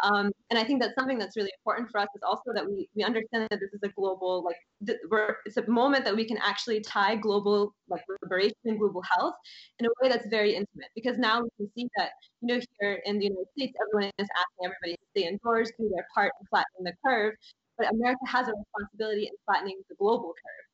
Um, 0.03 0.33
and 0.51 0.59
I 0.59 0.65
think 0.65 0.83
that's 0.83 0.95
something 0.97 1.19
that's 1.19 1.37
really 1.37 1.53
important 1.61 1.89
for 1.91 2.01
us 2.01 2.09
is 2.17 2.23
also 2.27 2.53
that 2.53 2.67
we, 2.67 2.89
we 2.97 3.05
understand 3.05 3.47
that 3.49 3.61
this 3.61 3.73
is 3.73 3.81
a 3.85 3.89
global, 3.91 4.45
like, 4.45 4.57
th- 4.85 4.99
it's 5.47 5.57
a 5.57 5.71
moment 5.71 6.05
that 6.05 6.17
we 6.17 6.27
can 6.27 6.37
actually 6.39 6.81
tie 6.81 7.15
global, 7.15 7.73
like, 7.89 8.03
liberation 8.23 8.57
and 8.65 8.79
global 8.79 9.03
health 9.17 9.35
in 9.79 9.87
a 9.87 9.89
way 10.03 10.09
that's 10.09 10.27
very 10.27 10.51
intimate. 10.51 10.89
Because 10.97 11.17
now 11.17 11.43
we 11.43 11.49
can 11.57 11.71
see 11.77 11.89
that, 11.97 12.11
you 12.41 12.55
know, 12.55 12.61
here 12.81 13.01
in 13.05 13.19
the 13.19 13.27
United 13.27 13.47
States, 13.57 13.75
everyone 13.81 14.11
is 14.19 14.29
asking 14.37 14.65
everybody 14.65 14.93
to 14.95 15.07
stay 15.17 15.29
indoors, 15.29 15.71
do 15.79 15.89
their 15.95 16.07
part 16.13 16.33
in 16.41 16.47
flattening 16.49 16.85
the 16.85 16.93
curve. 17.07 17.35
But 17.79 17.93
America 17.93 18.25
has 18.27 18.49
a 18.49 18.53
responsibility 18.53 19.27
in 19.27 19.33
flattening 19.45 19.81
the 19.89 19.97
global 19.97 20.33
curve. 20.33 20.67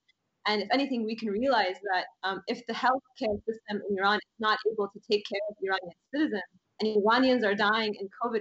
And 0.47 0.63
if 0.63 0.69
anything, 0.73 1.05
we 1.05 1.17
can 1.17 1.29
realize 1.29 1.77
that 1.93 2.07
um, 2.25 2.43
if 2.49 2.67
the 2.67 2.75
healthcare 2.75 3.37
system 3.47 3.81
in 3.89 3.99
Iran 3.99 4.17
is 4.17 4.41
not 4.41 4.59
able 4.73 4.89
to 4.89 5.01
take 5.11 5.25
care 5.29 5.41
of 5.49 5.57
Iranian 5.63 5.93
citizens, 6.13 6.43
and 6.81 6.97
Iranians 6.97 7.45
are 7.45 7.55
dying 7.55 7.95
in 7.95 8.09
COVID 8.23 8.41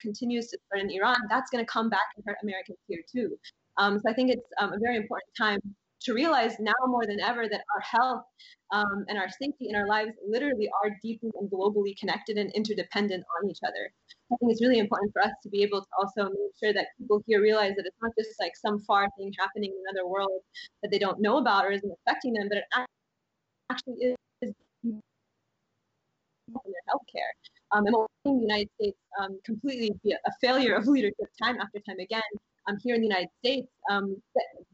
continues 0.00 0.48
to 0.48 0.58
spread 0.64 0.82
in 0.84 0.90
Iran, 0.90 1.16
that's 1.30 1.50
going 1.50 1.64
to 1.64 1.70
come 1.70 1.88
back 1.88 2.06
and 2.16 2.24
hurt 2.26 2.36
Americans 2.42 2.78
here 2.88 3.00
too. 3.10 3.36
Um, 3.78 4.00
so 4.00 4.10
I 4.10 4.14
think 4.14 4.30
it's 4.30 4.48
um, 4.60 4.72
a 4.72 4.78
very 4.78 4.96
important 4.96 5.30
time 5.38 5.60
to 6.02 6.14
realize 6.14 6.58
now 6.60 6.72
more 6.86 7.06
than 7.06 7.20
ever 7.20 7.48
that 7.48 7.62
our 7.74 7.80
health 7.80 8.24
um, 8.72 9.04
and 9.08 9.18
our 9.18 9.28
safety 9.28 9.68
and 9.68 9.76
our 9.76 9.86
lives 9.86 10.12
literally 10.26 10.68
are 10.82 10.90
deeply 11.02 11.30
and 11.40 11.50
globally 11.50 11.98
connected 11.98 12.36
and 12.36 12.50
interdependent 12.52 13.24
on 13.40 13.50
each 13.50 13.58
other. 13.64 13.92
I 14.32 14.36
think 14.36 14.50
it's 14.50 14.60
really 14.60 14.78
important 14.78 15.12
for 15.12 15.22
us 15.22 15.30
to 15.44 15.48
be 15.48 15.62
able 15.62 15.80
to 15.80 15.86
also 16.00 16.24
make 16.24 16.52
sure 16.58 16.72
that 16.72 16.86
people 16.98 17.22
here 17.26 17.40
realize 17.40 17.74
that 17.76 17.86
it's 17.86 17.96
not 18.02 18.12
just 18.18 18.30
like 18.40 18.56
some 18.56 18.80
far 18.80 19.08
thing 19.16 19.32
happening 19.38 19.70
in 19.70 19.82
another 19.88 20.08
world 20.08 20.40
that 20.82 20.90
they 20.90 20.98
don't 20.98 21.20
know 21.20 21.38
about 21.38 21.64
or 21.64 21.70
isn't 21.70 21.92
affecting 22.06 22.32
them, 22.32 22.48
but 22.48 22.58
it 22.58 22.64
actually 23.70 23.94
is 23.94 24.16
in 24.42 25.00
their 26.48 26.84
healthcare. 26.88 27.30
Um, 27.72 27.86
and 27.86 27.94
the 28.24 28.30
United 28.32 28.68
States 28.80 28.98
um, 29.20 29.38
completely 29.44 29.92
be 30.02 30.12
a 30.12 30.32
failure 30.40 30.74
of 30.74 30.86
leadership 30.86 31.28
time 31.40 31.58
after 31.60 31.78
time 31.88 31.98
again. 32.00 32.22
Um, 32.68 32.78
here 32.82 32.96
in 32.96 33.00
the 33.00 33.06
United 33.06 33.28
States, 33.38 33.68
um, 33.90 34.16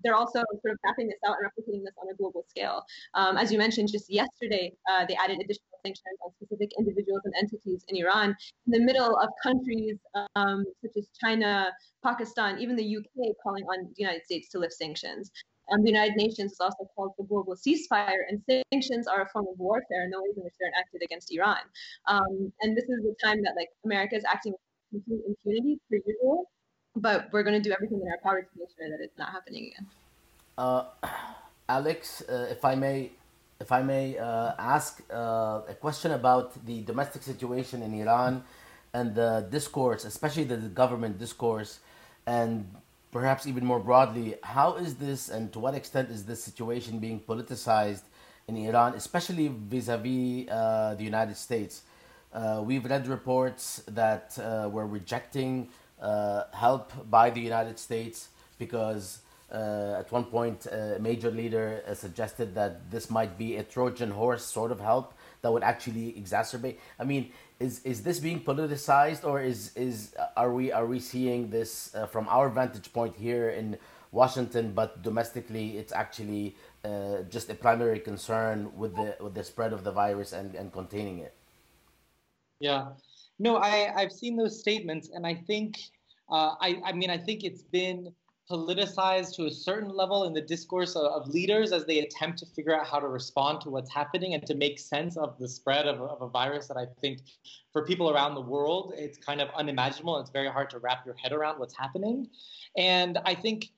they're 0.02 0.14
also 0.14 0.42
sort 0.62 0.72
of 0.72 0.78
mapping 0.82 1.08
this 1.08 1.18
out 1.26 1.36
and 1.38 1.46
replicating 1.46 1.84
this 1.84 1.92
on 2.00 2.08
a 2.10 2.16
global 2.16 2.42
scale. 2.48 2.82
Um, 3.12 3.36
as 3.36 3.52
you 3.52 3.58
mentioned, 3.58 3.90
just 3.92 4.10
yesterday, 4.10 4.72
uh, 4.90 5.04
they 5.04 5.14
added 5.14 5.38
additional 5.40 5.78
sanctions 5.84 6.16
on 6.21 6.21
specific 6.52 6.70
individuals 6.78 7.22
and 7.24 7.34
entities 7.40 7.84
in 7.88 7.96
Iran 7.96 8.36
in 8.66 8.72
the 8.72 8.80
middle 8.80 9.16
of 9.18 9.28
countries 9.42 9.98
um, 10.36 10.64
such 10.82 10.92
as 10.98 11.08
China, 11.22 11.70
Pakistan, 12.04 12.58
even 12.60 12.76
the 12.76 12.96
UK 12.96 13.34
calling 13.42 13.64
on 13.64 13.84
the 13.84 14.02
United 14.02 14.24
States 14.24 14.48
to 14.50 14.58
lift 14.58 14.74
sanctions. 14.74 15.30
Um, 15.72 15.82
the 15.82 15.90
United 15.90 16.16
Nations 16.16 16.52
has 16.52 16.60
also 16.60 16.88
called 16.94 17.12
for 17.16 17.24
global 17.26 17.54
ceasefire, 17.54 18.18
and 18.28 18.42
sanctions 18.72 19.06
are 19.06 19.22
a 19.22 19.28
form 19.28 19.46
of 19.50 19.58
warfare 19.58 20.04
in 20.04 20.10
the 20.10 20.20
ways 20.20 20.34
in 20.36 20.42
which 20.42 20.54
they're 20.58 20.68
enacted 20.68 21.02
against 21.04 21.32
Iran. 21.32 21.62
Um, 22.08 22.52
and 22.60 22.76
this 22.76 22.84
is 22.84 23.02
the 23.02 23.14
time 23.22 23.42
that 23.42 23.54
like 23.56 23.68
America 23.84 24.16
is 24.16 24.24
acting 24.24 24.52
with 24.52 25.04
complete 25.04 25.22
impunity 25.26 25.78
per 25.88 25.98
usual, 26.04 26.50
but 26.96 27.28
we're 27.32 27.44
going 27.44 27.60
to 27.60 27.66
do 27.66 27.72
everything 27.72 28.00
in 28.02 28.08
our 28.08 28.18
power 28.22 28.42
to 28.42 28.48
make 28.58 28.68
sure 28.76 28.90
that 28.90 29.02
it's 29.02 29.16
not 29.16 29.30
happening 29.30 29.70
again. 29.72 29.86
Uh, 30.58 30.84
Alex, 31.68 32.22
uh, 32.28 32.48
if 32.50 32.64
I 32.64 32.74
may, 32.74 33.12
if 33.62 33.70
I 33.70 33.80
may 33.80 34.18
uh, 34.18 34.52
ask 34.58 35.00
uh, 35.08 35.60
a 35.68 35.76
question 35.84 36.10
about 36.10 36.66
the 36.66 36.82
domestic 36.82 37.22
situation 37.22 37.80
in 37.82 37.94
Iran 37.94 38.42
and 38.92 39.14
the 39.14 39.46
discourse, 39.50 40.04
especially 40.04 40.44
the 40.44 40.56
government 40.56 41.18
discourse, 41.18 41.78
and 42.26 42.52
perhaps 43.12 43.46
even 43.46 43.64
more 43.64 43.78
broadly, 43.78 44.34
how 44.42 44.74
is 44.74 44.96
this 44.96 45.28
and 45.28 45.52
to 45.52 45.58
what 45.60 45.74
extent 45.74 46.10
is 46.10 46.24
this 46.24 46.42
situation 46.42 46.98
being 46.98 47.20
politicized 47.20 48.02
in 48.48 48.56
Iran, 48.56 48.94
especially 48.94 49.46
vis 49.48 49.88
a 49.88 49.96
vis 49.96 50.46
the 50.98 51.04
United 51.12 51.36
States? 51.36 51.82
Uh, 52.34 52.62
we've 52.64 52.84
read 52.84 53.06
reports 53.06 53.82
that 53.86 54.26
uh, 54.38 54.68
were 54.72 54.86
rejecting 54.86 55.68
uh, 56.00 56.44
help 56.52 56.86
by 57.10 57.30
the 57.30 57.40
United 57.40 57.78
States 57.78 58.28
because 58.58 59.20
at 59.52 60.10
one 60.10 60.24
point 60.24 60.66
a 60.66 60.98
major 60.98 61.30
leader 61.30 61.82
uh, 61.86 61.94
suggested 61.94 62.54
that 62.54 62.90
this 62.90 63.10
might 63.10 63.36
be 63.36 63.56
a 63.56 63.62
Trojan 63.62 64.10
horse 64.10 64.44
sort 64.44 64.72
of 64.72 64.80
help 64.80 65.14
that 65.42 65.52
would 65.52 65.62
actually 65.62 66.12
exacerbate. 66.12 66.76
I 66.98 67.04
mean, 67.04 67.32
is 67.60 67.80
is 67.84 68.02
this 68.02 68.18
being 68.18 68.40
politicized, 68.40 69.24
or 69.24 69.40
is 69.40 69.76
is 69.76 70.14
are 70.36 70.52
we 70.52 70.72
are 70.72 70.86
we 70.86 70.98
seeing 70.98 71.50
this 71.50 71.94
uh, 71.94 72.06
from 72.06 72.26
our 72.28 72.48
vantage 72.48 72.92
point 72.92 73.14
here 73.16 73.50
in 73.50 73.76
Washington, 74.10 74.72
but 74.72 75.02
domestically 75.02 75.78
it's 75.78 75.92
actually 75.92 76.56
uh, 76.84 77.22
just 77.28 77.50
a 77.50 77.54
primary 77.54 78.00
concern 78.00 78.72
with 78.76 78.94
the 78.96 79.16
with 79.20 79.34
the 79.34 79.44
spread 79.44 79.72
of 79.72 79.84
the 79.84 79.92
virus 79.92 80.32
and, 80.32 80.54
and 80.54 80.72
containing 80.72 81.18
it? 81.18 81.34
Yeah, 82.60 82.92
no, 83.38 83.56
I 83.56 83.92
I've 83.96 84.12
seen 84.12 84.36
those 84.36 84.58
statements, 84.58 85.10
and 85.12 85.26
I 85.26 85.34
think 85.34 85.78
uh, 86.30 86.54
I 86.60 86.80
I 86.84 86.92
mean 86.92 87.10
I 87.10 87.18
think 87.18 87.44
it's 87.44 87.62
been 87.62 88.14
politicized 88.52 89.34
to 89.34 89.46
a 89.46 89.50
certain 89.50 89.88
level 89.88 90.24
in 90.24 90.34
the 90.34 90.40
discourse 90.42 90.94
of, 90.94 91.04
of, 91.04 91.26
leaders 91.26 91.72
as 91.72 91.86
they 91.86 92.00
attempt 92.00 92.38
to 92.38 92.44
figure 92.44 92.78
out 92.78 92.86
how 92.86 92.98
to 92.98 93.08
respond 93.08 93.62
to 93.62 93.70
what's 93.70 93.90
happening 93.90 94.34
and 94.34 94.46
to 94.46 94.54
make 94.54 94.78
sense 94.78 95.16
of 95.16 95.38
the 95.38 95.48
spread 95.48 95.86
of, 95.86 96.02
of 96.02 96.20
a 96.20 96.28
virus 96.28 96.68
that 96.68 96.76
I 96.76 96.84
think 97.00 97.20
for 97.72 97.86
people 97.86 98.10
around 98.10 98.34
the 98.34 98.42
world, 98.42 98.92
it's 98.94 99.16
kind 99.16 99.40
of 99.40 99.48
unimaginable. 99.56 100.18
It's 100.18 100.28
very 100.28 100.48
hard 100.48 100.68
to 100.70 100.78
wrap 100.80 101.06
your 101.06 101.14
head 101.14 101.32
around 101.32 101.60
what's 101.60 101.74
happening. 101.74 102.28
And 102.76 103.18
I 103.24 103.34
think, 103.34 103.70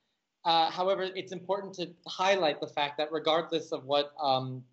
uh, 0.44 0.70
however, 0.72 1.08
it's 1.14 1.30
important 1.30 1.74
to 1.74 1.90
highlight 2.08 2.60
the 2.60 2.66
fact 2.66 2.98
that 2.98 3.12
regardless 3.12 3.70
of 3.70 3.84
what 3.84 4.12
um, 4.20 4.64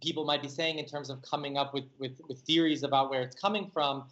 people 0.00 0.24
might 0.24 0.42
be 0.42 0.48
saying 0.48 0.78
in 0.78 0.86
terms 0.86 1.10
of 1.10 1.20
coming 1.22 1.56
up 1.56 1.74
with, 1.74 1.86
with, 1.98 2.20
with 2.28 2.38
theories 2.42 2.84
about 2.84 3.10
where 3.10 3.22
it's 3.22 3.34
coming 3.34 3.68
from, 3.74 4.04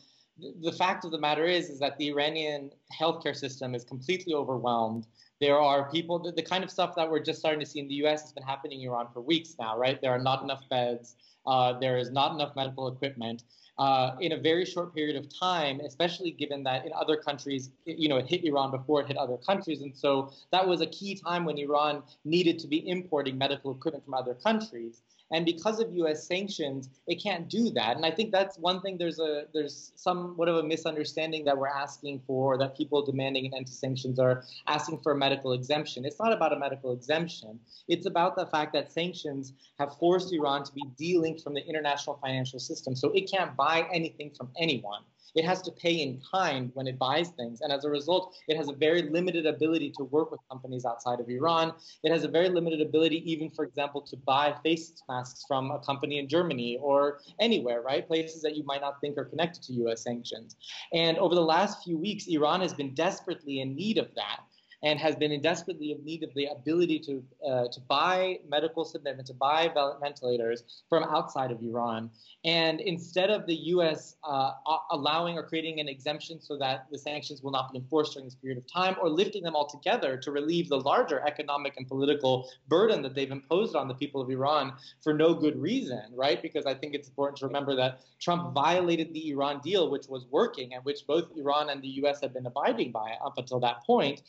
the 0.62 0.72
fact 0.72 1.04
of 1.04 1.10
the 1.10 1.18
matter 1.18 1.44
is 1.44 1.68
is 1.68 1.78
that 1.80 1.96
the 1.98 2.08
Iranian 2.08 2.70
healthcare 2.98 3.34
system 3.36 3.74
is 3.74 3.84
completely 3.84 4.34
overwhelmed 4.34 5.06
There 5.40 5.58
are 5.60 5.88
people, 5.90 6.18
the, 6.18 6.32
the 6.32 6.42
kind 6.42 6.64
of 6.64 6.70
stuff 6.70 6.94
that 6.96 7.08
we're 7.10 7.22
just 7.22 7.38
starting 7.38 7.60
to 7.60 7.66
see 7.66 7.78
in 7.80 7.88
the 7.88 7.94
US 8.06 8.22
has 8.22 8.32
been 8.32 8.42
happening 8.42 8.82
in 8.82 8.88
Iran 8.88 9.08
for 9.12 9.20
weeks 9.20 9.54
now, 9.58 9.78
right? 9.78 10.00
There 10.00 10.10
are 10.10 10.18
not 10.18 10.42
enough 10.42 10.62
beds. 10.68 11.16
Uh, 11.46 11.78
there 11.78 11.96
is 11.96 12.10
not 12.10 12.32
enough 12.32 12.56
medical 12.56 12.88
equipment. 12.88 13.44
Uh, 13.78 14.16
in 14.20 14.32
a 14.32 14.36
very 14.36 14.64
short 14.64 14.92
period 14.92 15.14
of 15.14 15.26
time, 15.38 15.78
especially 15.80 16.32
given 16.32 16.64
that 16.64 16.84
in 16.84 16.92
other 16.92 17.16
countries, 17.16 17.70
you 17.84 18.08
know, 18.08 18.16
it 18.16 18.26
hit 18.26 18.44
Iran 18.44 18.72
before 18.72 19.00
it 19.02 19.06
hit 19.06 19.16
other 19.16 19.36
countries. 19.36 19.82
And 19.82 19.96
so 19.96 20.32
that 20.50 20.66
was 20.66 20.80
a 20.80 20.86
key 20.86 21.14
time 21.14 21.44
when 21.44 21.56
Iran 21.58 22.02
needed 22.24 22.58
to 22.58 22.66
be 22.66 22.88
importing 22.88 23.38
medical 23.38 23.70
equipment 23.70 24.04
from 24.04 24.14
other 24.14 24.34
countries. 24.34 25.02
And 25.30 25.44
because 25.44 25.78
of 25.78 25.92
U.S. 25.92 26.26
sanctions, 26.26 26.88
it 27.06 27.22
can't 27.22 27.48
do 27.48 27.70
that. 27.70 27.96
And 27.96 28.06
I 28.06 28.10
think 28.10 28.32
that's 28.32 28.58
one 28.58 28.80
thing. 28.80 28.96
There's 28.96 29.18
a 29.18 29.44
there's 29.52 29.92
somewhat 29.94 30.48
of 30.48 30.56
a 30.56 30.62
misunderstanding 30.62 31.44
that 31.44 31.56
we're 31.56 31.68
asking 31.68 32.22
for, 32.26 32.56
that 32.58 32.76
people 32.76 33.04
demanding 33.04 33.46
an 33.46 33.54
end 33.54 33.66
to 33.66 33.72
sanctions 33.72 34.18
are 34.18 34.44
asking 34.66 35.00
for 35.00 35.12
a 35.12 35.16
medical 35.16 35.52
exemption. 35.52 36.04
It's 36.06 36.18
not 36.18 36.32
about 36.32 36.52
a 36.52 36.58
medical 36.58 36.92
exemption. 36.92 37.60
It's 37.88 38.06
about 38.06 38.36
the 38.36 38.46
fact 38.46 38.72
that 38.72 38.90
sanctions 38.90 39.52
have 39.78 39.96
forced 39.98 40.32
Iran 40.32 40.64
to 40.64 40.72
be 40.72 40.84
de-linked 40.96 41.42
from 41.42 41.54
the 41.54 41.64
international 41.66 42.18
financial 42.22 42.58
system, 42.58 42.96
so 42.96 43.10
it 43.12 43.30
can't 43.30 43.54
buy 43.54 43.86
anything 43.92 44.30
from 44.36 44.48
anyone. 44.58 45.02
It 45.34 45.44
has 45.44 45.62
to 45.62 45.72
pay 45.72 45.94
in 46.02 46.20
kind 46.32 46.70
when 46.74 46.86
it 46.86 46.98
buys 46.98 47.28
things. 47.30 47.60
And 47.60 47.72
as 47.72 47.84
a 47.84 47.90
result, 47.90 48.34
it 48.48 48.56
has 48.56 48.68
a 48.68 48.72
very 48.72 49.02
limited 49.02 49.46
ability 49.46 49.92
to 49.96 50.04
work 50.04 50.30
with 50.30 50.40
companies 50.50 50.84
outside 50.84 51.20
of 51.20 51.28
Iran. 51.28 51.74
It 52.02 52.12
has 52.12 52.24
a 52.24 52.28
very 52.28 52.48
limited 52.48 52.80
ability, 52.80 53.30
even, 53.30 53.50
for 53.50 53.64
example, 53.64 54.00
to 54.02 54.16
buy 54.16 54.54
face 54.62 55.02
masks 55.08 55.44
from 55.46 55.70
a 55.70 55.78
company 55.78 56.18
in 56.18 56.28
Germany 56.28 56.78
or 56.80 57.20
anywhere, 57.40 57.82
right? 57.82 58.06
Places 58.06 58.42
that 58.42 58.56
you 58.56 58.64
might 58.64 58.80
not 58.80 59.00
think 59.00 59.18
are 59.18 59.24
connected 59.24 59.62
to 59.64 59.72
US 59.84 60.02
sanctions. 60.02 60.56
And 60.92 61.18
over 61.18 61.34
the 61.34 61.40
last 61.40 61.84
few 61.84 61.98
weeks, 61.98 62.26
Iran 62.26 62.60
has 62.60 62.74
been 62.74 62.94
desperately 62.94 63.60
in 63.60 63.74
need 63.74 63.98
of 63.98 64.14
that 64.14 64.40
and 64.82 64.98
has 64.98 65.16
been 65.16 65.32
in 65.32 65.40
desperately 65.40 65.92
in 65.92 66.04
need 66.04 66.22
of 66.22 66.32
the 66.34 66.46
ability 66.46 66.98
to 67.00 67.22
uh, 67.46 67.66
to 67.68 67.80
buy 67.88 68.38
medical 68.48 68.86
equipment, 68.86 69.26
to 69.26 69.34
buy 69.34 69.70
ventilators 70.00 70.62
from 70.88 71.04
outside 71.04 71.50
of 71.50 71.62
Iran. 71.62 72.10
And 72.44 72.80
instead 72.80 73.30
of 73.30 73.46
the 73.46 73.54
U.S. 73.74 74.16
Uh, 74.22 74.52
allowing 74.92 75.36
or 75.36 75.42
creating 75.42 75.80
an 75.80 75.88
exemption 75.88 76.40
so 76.40 76.56
that 76.58 76.86
the 76.90 76.98
sanctions 76.98 77.42
will 77.42 77.50
not 77.50 77.72
be 77.72 77.78
enforced 77.78 78.12
during 78.12 78.26
this 78.26 78.34
period 78.34 78.58
of 78.58 78.66
time, 78.72 78.96
or 79.00 79.08
lifting 79.08 79.42
them 79.42 79.56
altogether 79.56 80.16
to 80.16 80.30
relieve 80.30 80.68
the 80.68 80.80
larger 80.80 81.20
economic 81.26 81.74
and 81.76 81.88
political 81.88 82.48
burden 82.68 83.02
that 83.02 83.14
they've 83.14 83.30
imposed 83.30 83.74
on 83.74 83.88
the 83.88 83.94
people 83.94 84.20
of 84.20 84.30
Iran 84.30 84.72
for 85.02 85.12
no 85.12 85.34
good 85.34 85.60
reason, 85.60 86.02
right? 86.14 86.40
Because 86.40 86.66
I 86.66 86.74
think 86.74 86.94
it's 86.94 87.08
important 87.08 87.38
to 87.38 87.46
remember 87.46 87.74
that 87.76 88.00
Trump 88.20 88.54
violated 88.54 89.12
the 89.12 89.30
Iran 89.30 89.60
deal, 89.60 89.90
which 89.90 90.06
was 90.08 90.26
working 90.30 90.74
and 90.74 90.84
which 90.84 91.06
both 91.06 91.24
Iran 91.36 91.70
and 91.70 91.82
the 91.82 91.88
U.S. 92.02 92.20
had 92.20 92.32
been 92.32 92.46
abiding 92.46 92.92
by 92.92 93.16
up 93.24 93.34
until 93.38 93.60
that 93.60 93.84
point. 93.84 94.22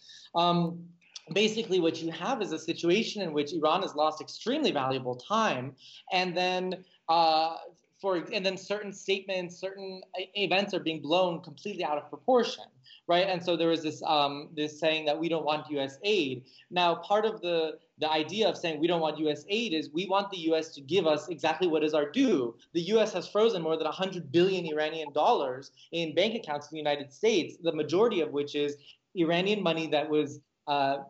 Basically 1.34 1.80
what 1.80 2.02
you 2.02 2.12
have 2.12 2.42
is 2.42 2.52
a 2.52 2.60
situation 2.60 3.22
in 3.22 3.34
which 3.34 3.54
Iran 3.54 3.82
has 3.82 3.96
lost 3.96 4.22
extremely 4.22 4.72
valuable 4.72 5.16
time, 5.16 5.76
and 6.12 6.36
then 6.36 6.84
uh, 7.08 7.56
for 8.00 8.16
and 8.34 8.46
then 8.46 8.58
certain 8.58 8.94
statements, 8.94 9.58
certain 9.58 10.02
events 10.36 10.74
are 10.74 10.80
being 10.80 11.02
blown 11.02 11.42
completely 11.42 11.84
out 11.84 11.98
of 11.98 12.10
proportion, 12.10 12.64
right? 13.08 13.28
And 13.28 13.44
so 13.44 13.58
there 13.58 13.68
was 13.68 13.84
this 13.84 14.02
um, 14.06 14.50
this 14.56 14.80
saying 14.80 15.06
that 15.06 15.20
we 15.20 15.28
don't 15.28 15.46
want 15.46 15.70
U.S. 15.72 15.98
aid. 16.04 16.46
Now, 16.72 16.96
part 16.96 17.26
of 17.26 17.42
the 17.42 17.78
the 17.98 18.10
idea 18.10 18.48
of 18.48 18.56
saying 18.56 18.80
we 18.80 18.88
don't 18.88 19.02
want 19.02 19.20
U.S. 19.20 19.44
aid 19.50 19.74
is 19.74 19.90
we 19.90 20.06
want 20.06 20.32
the 20.32 20.38
U.S. 20.52 20.70
to 20.76 20.82
give 20.82 21.06
us 21.06 21.28
exactly 21.28 21.68
what 21.68 21.84
is 21.84 21.94
our 21.94 22.10
due. 22.10 22.56
The 22.74 22.82
U.S. 22.94 23.12
has 23.14 23.28
frozen 23.28 23.62
more 23.62 23.76
than 23.76 23.86
100 23.86 24.32
billion 24.32 24.66
Iranian 24.66 25.12
dollars 25.12 25.72
in 25.92 26.16
bank 26.16 26.36
accounts 26.36 26.68
in 26.68 26.76
the 26.76 26.80
United 26.80 27.12
States, 27.12 27.58
the 27.62 27.74
majority 27.74 28.22
of 28.22 28.32
which 28.32 28.56
is 28.56 28.78
Iranian 29.16 29.62
money 29.62 29.88
that 29.88 30.10
was 30.10 30.40
uh, 30.70 31.04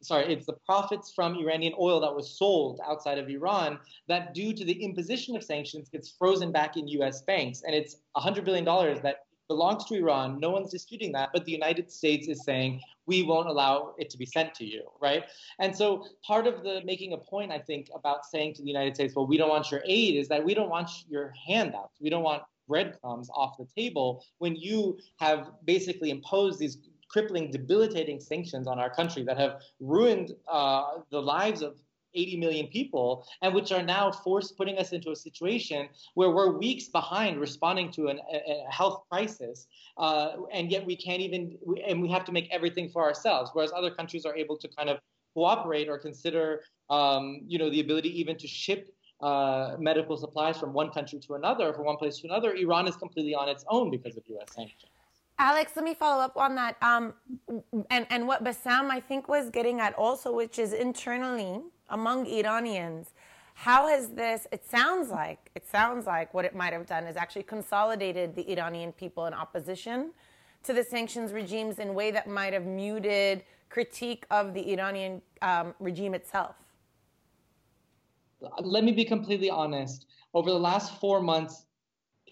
sorry, 0.00 0.32
it's 0.32 0.46
the 0.46 0.52
profits 0.66 1.12
from 1.14 1.36
Iranian 1.36 1.72
oil 1.78 2.00
that 2.00 2.12
was 2.12 2.36
sold 2.36 2.80
outside 2.84 3.18
of 3.18 3.28
Iran 3.28 3.78
that, 4.08 4.34
due 4.34 4.52
to 4.52 4.64
the 4.64 4.72
imposition 4.82 5.36
of 5.36 5.44
sanctions, 5.44 5.88
gets 5.88 6.10
frozen 6.18 6.50
back 6.50 6.76
in 6.76 6.88
U.S. 6.88 7.22
banks, 7.22 7.62
and 7.64 7.72
it's 7.72 7.98
100 8.14 8.44
billion 8.44 8.64
dollars 8.64 9.00
that 9.02 9.26
belongs 9.48 9.84
to 9.84 9.94
Iran. 9.94 10.40
No 10.40 10.50
one's 10.50 10.70
disputing 10.70 11.12
that, 11.12 11.30
but 11.32 11.44
the 11.44 11.52
United 11.52 11.90
States 11.92 12.26
is 12.26 12.42
saying 12.42 12.80
we 13.06 13.22
won't 13.22 13.48
allow 13.48 13.94
it 13.96 14.10
to 14.10 14.18
be 14.18 14.26
sent 14.26 14.54
to 14.54 14.64
you, 14.64 14.82
right? 15.00 15.24
And 15.60 15.74
so 15.74 16.04
part 16.24 16.48
of 16.48 16.64
the 16.64 16.82
making 16.84 17.12
a 17.12 17.18
point, 17.18 17.52
I 17.52 17.60
think, 17.60 17.88
about 17.94 18.24
saying 18.26 18.54
to 18.54 18.62
the 18.62 18.68
United 18.68 18.96
States, 18.96 19.14
well, 19.14 19.28
we 19.28 19.36
don't 19.36 19.50
want 19.50 19.70
your 19.70 19.82
aid, 19.86 20.16
is 20.16 20.26
that 20.28 20.44
we 20.44 20.52
don't 20.52 20.68
want 20.68 20.90
your 21.08 21.32
handouts. 21.46 21.98
We 22.00 22.10
don't 22.10 22.24
want 22.24 22.42
breadcrumbs 22.66 23.30
off 23.32 23.56
the 23.56 23.66
table 23.76 24.24
when 24.38 24.56
you 24.56 24.98
have 25.20 25.52
basically 25.64 26.10
imposed 26.10 26.58
these 26.58 26.78
crippling, 27.16 27.50
debilitating 27.50 28.20
sanctions 28.20 28.66
on 28.66 28.78
our 28.78 28.90
country 28.90 29.22
that 29.22 29.38
have 29.38 29.62
ruined 29.80 30.32
uh, 30.52 30.98
the 31.10 31.22
lives 31.36 31.62
of 31.62 31.76
80 32.12 32.36
million 32.36 32.66
people, 32.66 33.26
and 33.40 33.54
which 33.54 33.72
are 33.72 33.82
now 33.82 34.12
forced 34.12 34.54
putting 34.58 34.76
us 34.76 34.92
into 34.92 35.10
a 35.12 35.16
situation 35.16 35.88
where 36.12 36.30
we're 36.30 36.52
weeks 36.58 36.88
behind 36.88 37.40
responding 37.40 37.90
to 37.92 38.08
an, 38.08 38.18
a, 38.30 38.36
a 38.36 38.70
health 38.70 39.04
crisis, 39.10 39.66
uh, 39.96 40.32
and 40.52 40.70
yet 40.70 40.84
we 40.84 40.94
can't 40.94 41.22
even, 41.22 41.56
and 41.88 42.02
we 42.02 42.10
have 42.10 42.24
to 42.26 42.32
make 42.32 42.48
everything 42.52 42.90
for 42.90 43.02
ourselves, 43.02 43.50
whereas 43.54 43.72
other 43.74 43.90
countries 43.90 44.26
are 44.26 44.36
able 44.36 44.58
to 44.58 44.68
kind 44.68 44.90
of 44.90 44.98
cooperate 45.32 45.88
or 45.88 45.96
consider, 45.98 46.60
um, 46.90 47.40
you 47.46 47.58
know, 47.58 47.70
the 47.70 47.80
ability 47.80 48.10
even 48.20 48.36
to 48.36 48.46
ship 48.46 48.90
uh, 49.22 49.76
medical 49.78 50.18
supplies 50.18 50.58
from 50.58 50.74
one 50.74 50.90
country 50.90 51.18
to 51.18 51.34
another, 51.34 51.72
from 51.72 51.86
one 51.86 51.96
place 51.96 52.18
to 52.18 52.26
another. 52.26 52.54
Iran 52.54 52.86
is 52.86 52.96
completely 52.96 53.34
on 53.34 53.48
its 53.48 53.64
own 53.70 53.90
because 53.90 54.18
of 54.18 54.22
U.S. 54.26 54.54
sanctions. 54.54 54.95
Alex, 55.38 55.72
let 55.76 55.84
me 55.84 55.94
follow 55.94 56.22
up 56.22 56.36
on 56.36 56.54
that. 56.54 56.76
Um, 56.82 57.14
and, 57.90 58.06
and 58.08 58.26
what 58.26 58.42
Bassam, 58.42 58.90
I 58.90 59.00
think, 59.00 59.28
was 59.28 59.50
getting 59.50 59.80
at 59.80 59.94
also, 59.94 60.32
which 60.32 60.58
is 60.58 60.72
internally 60.72 61.60
among 61.90 62.26
Iranians, 62.26 63.10
how 63.54 63.88
has 63.88 64.08
this, 64.10 64.46
it 64.52 64.64
sounds 64.66 65.10
like, 65.10 65.50
it 65.54 65.66
sounds 65.66 66.06
like 66.06 66.32
what 66.34 66.44
it 66.44 66.54
might 66.54 66.72
have 66.72 66.86
done 66.86 67.04
is 67.04 67.16
actually 67.16 67.42
consolidated 67.42 68.34
the 68.34 68.50
Iranian 68.50 68.92
people 68.92 69.26
in 69.26 69.34
opposition 69.34 70.10
to 70.62 70.72
the 70.72 70.82
sanctions 70.82 71.32
regimes 71.32 71.78
in 71.78 71.88
a 71.88 71.92
way 71.92 72.10
that 72.10 72.26
might 72.26 72.52
have 72.52 72.64
muted 72.64 73.44
critique 73.68 74.24
of 74.30 74.54
the 74.54 74.72
Iranian 74.72 75.22
um, 75.42 75.74
regime 75.80 76.14
itself? 76.14 76.56
Let 78.60 78.84
me 78.84 78.92
be 78.92 79.04
completely 79.04 79.50
honest. 79.50 80.06
Over 80.34 80.50
the 80.50 80.58
last 80.58 81.00
four 81.00 81.22
months, 81.22 81.65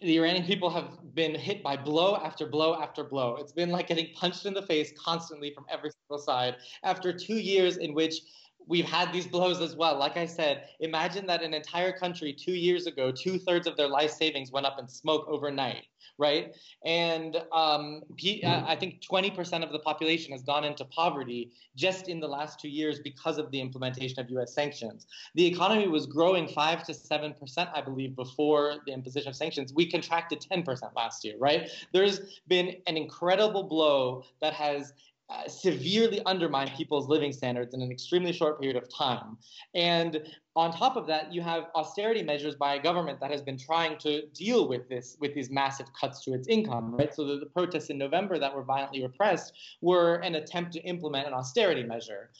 the 0.02 0.18
Iranian 0.18 0.44
people 0.44 0.70
have 0.70 1.14
been 1.14 1.34
hit 1.34 1.62
by 1.62 1.76
blow 1.76 2.16
after 2.16 2.46
blow 2.46 2.74
after 2.74 3.04
blow. 3.04 3.36
It's 3.36 3.52
been 3.52 3.70
like 3.70 3.86
getting 3.86 4.08
punched 4.14 4.46
in 4.46 4.54
the 4.54 4.62
face 4.62 4.92
constantly 4.98 5.52
from 5.54 5.64
every 5.70 5.90
single 5.90 6.24
side. 6.24 6.56
After 6.82 7.12
two 7.12 7.36
years 7.36 7.76
in 7.76 7.94
which 7.94 8.20
we've 8.66 8.84
had 8.84 9.12
these 9.12 9.26
blows 9.26 9.60
as 9.60 9.76
well. 9.76 9.98
Like 9.98 10.16
I 10.16 10.26
said, 10.26 10.68
imagine 10.80 11.26
that 11.26 11.42
an 11.42 11.54
entire 11.54 11.92
country 11.92 12.32
two 12.32 12.54
years 12.54 12.86
ago, 12.86 13.10
two 13.10 13.38
thirds 13.38 13.66
of 13.66 13.76
their 13.76 13.88
life 13.88 14.10
savings 14.10 14.50
went 14.50 14.66
up 14.66 14.78
in 14.78 14.88
smoke 14.88 15.26
overnight, 15.28 15.84
right? 16.18 16.54
And 16.84 17.36
um, 17.52 18.02
I 18.44 18.76
think 18.78 19.02
20% 19.02 19.62
of 19.62 19.72
the 19.72 19.78
population 19.80 20.32
has 20.32 20.42
gone 20.42 20.64
into 20.64 20.84
poverty 20.86 21.52
just 21.76 22.08
in 22.08 22.20
the 22.20 22.28
last 22.28 22.60
two 22.60 22.68
years 22.68 23.00
because 23.00 23.38
of 23.38 23.50
the 23.50 23.60
implementation 23.60 24.20
of 24.20 24.30
US 24.30 24.54
sanctions. 24.54 25.06
The 25.34 25.46
economy 25.46 25.88
was 25.88 26.06
growing 26.06 26.48
5 26.48 26.84
to 26.84 26.92
7%, 26.92 27.70
I 27.74 27.80
believe, 27.80 28.16
before 28.16 28.76
the 28.86 28.92
imposition 28.92 29.28
of 29.28 29.36
sanctions. 29.36 29.72
We 29.74 29.90
contracted 29.90 30.40
10% 30.40 30.94
last 30.96 31.24
year, 31.24 31.34
right? 31.38 31.70
There's 31.92 32.40
been 32.48 32.76
an 32.86 32.96
incredible 32.96 33.64
blow 33.64 34.24
that 34.40 34.54
has 34.54 34.92
uh, 35.30 35.48
severely 35.48 36.20
undermine 36.26 36.68
people's 36.76 37.08
living 37.08 37.32
standards 37.32 37.74
in 37.74 37.80
an 37.80 37.90
extremely 37.90 38.32
short 38.32 38.60
period 38.60 38.76
of 38.76 38.88
time. 38.94 39.38
And 39.74 40.22
on 40.54 40.70
top 40.70 40.96
of 40.96 41.06
that, 41.06 41.32
you 41.32 41.40
have 41.40 41.68
austerity 41.74 42.22
measures 42.22 42.54
by 42.54 42.74
a 42.74 42.82
government 42.82 43.20
that 43.20 43.30
has 43.30 43.40
been 43.40 43.56
trying 43.56 43.96
to 43.98 44.26
deal 44.34 44.68
with 44.68 44.88
this, 44.88 45.16
with 45.20 45.34
these 45.34 45.50
massive 45.50 45.86
cuts 45.98 46.22
to 46.24 46.34
its 46.34 46.46
income, 46.48 46.94
right? 46.94 47.14
So 47.14 47.24
the, 47.24 47.38
the 47.38 47.46
protests 47.46 47.88
in 47.88 47.96
November 47.96 48.38
that 48.38 48.54
were 48.54 48.64
violently 48.64 49.02
repressed 49.02 49.54
were 49.80 50.16
an 50.16 50.34
attempt 50.34 50.72
to 50.74 50.80
implement 50.80 51.26
an 51.26 51.32
austerity 51.32 51.82
measure 51.82 52.30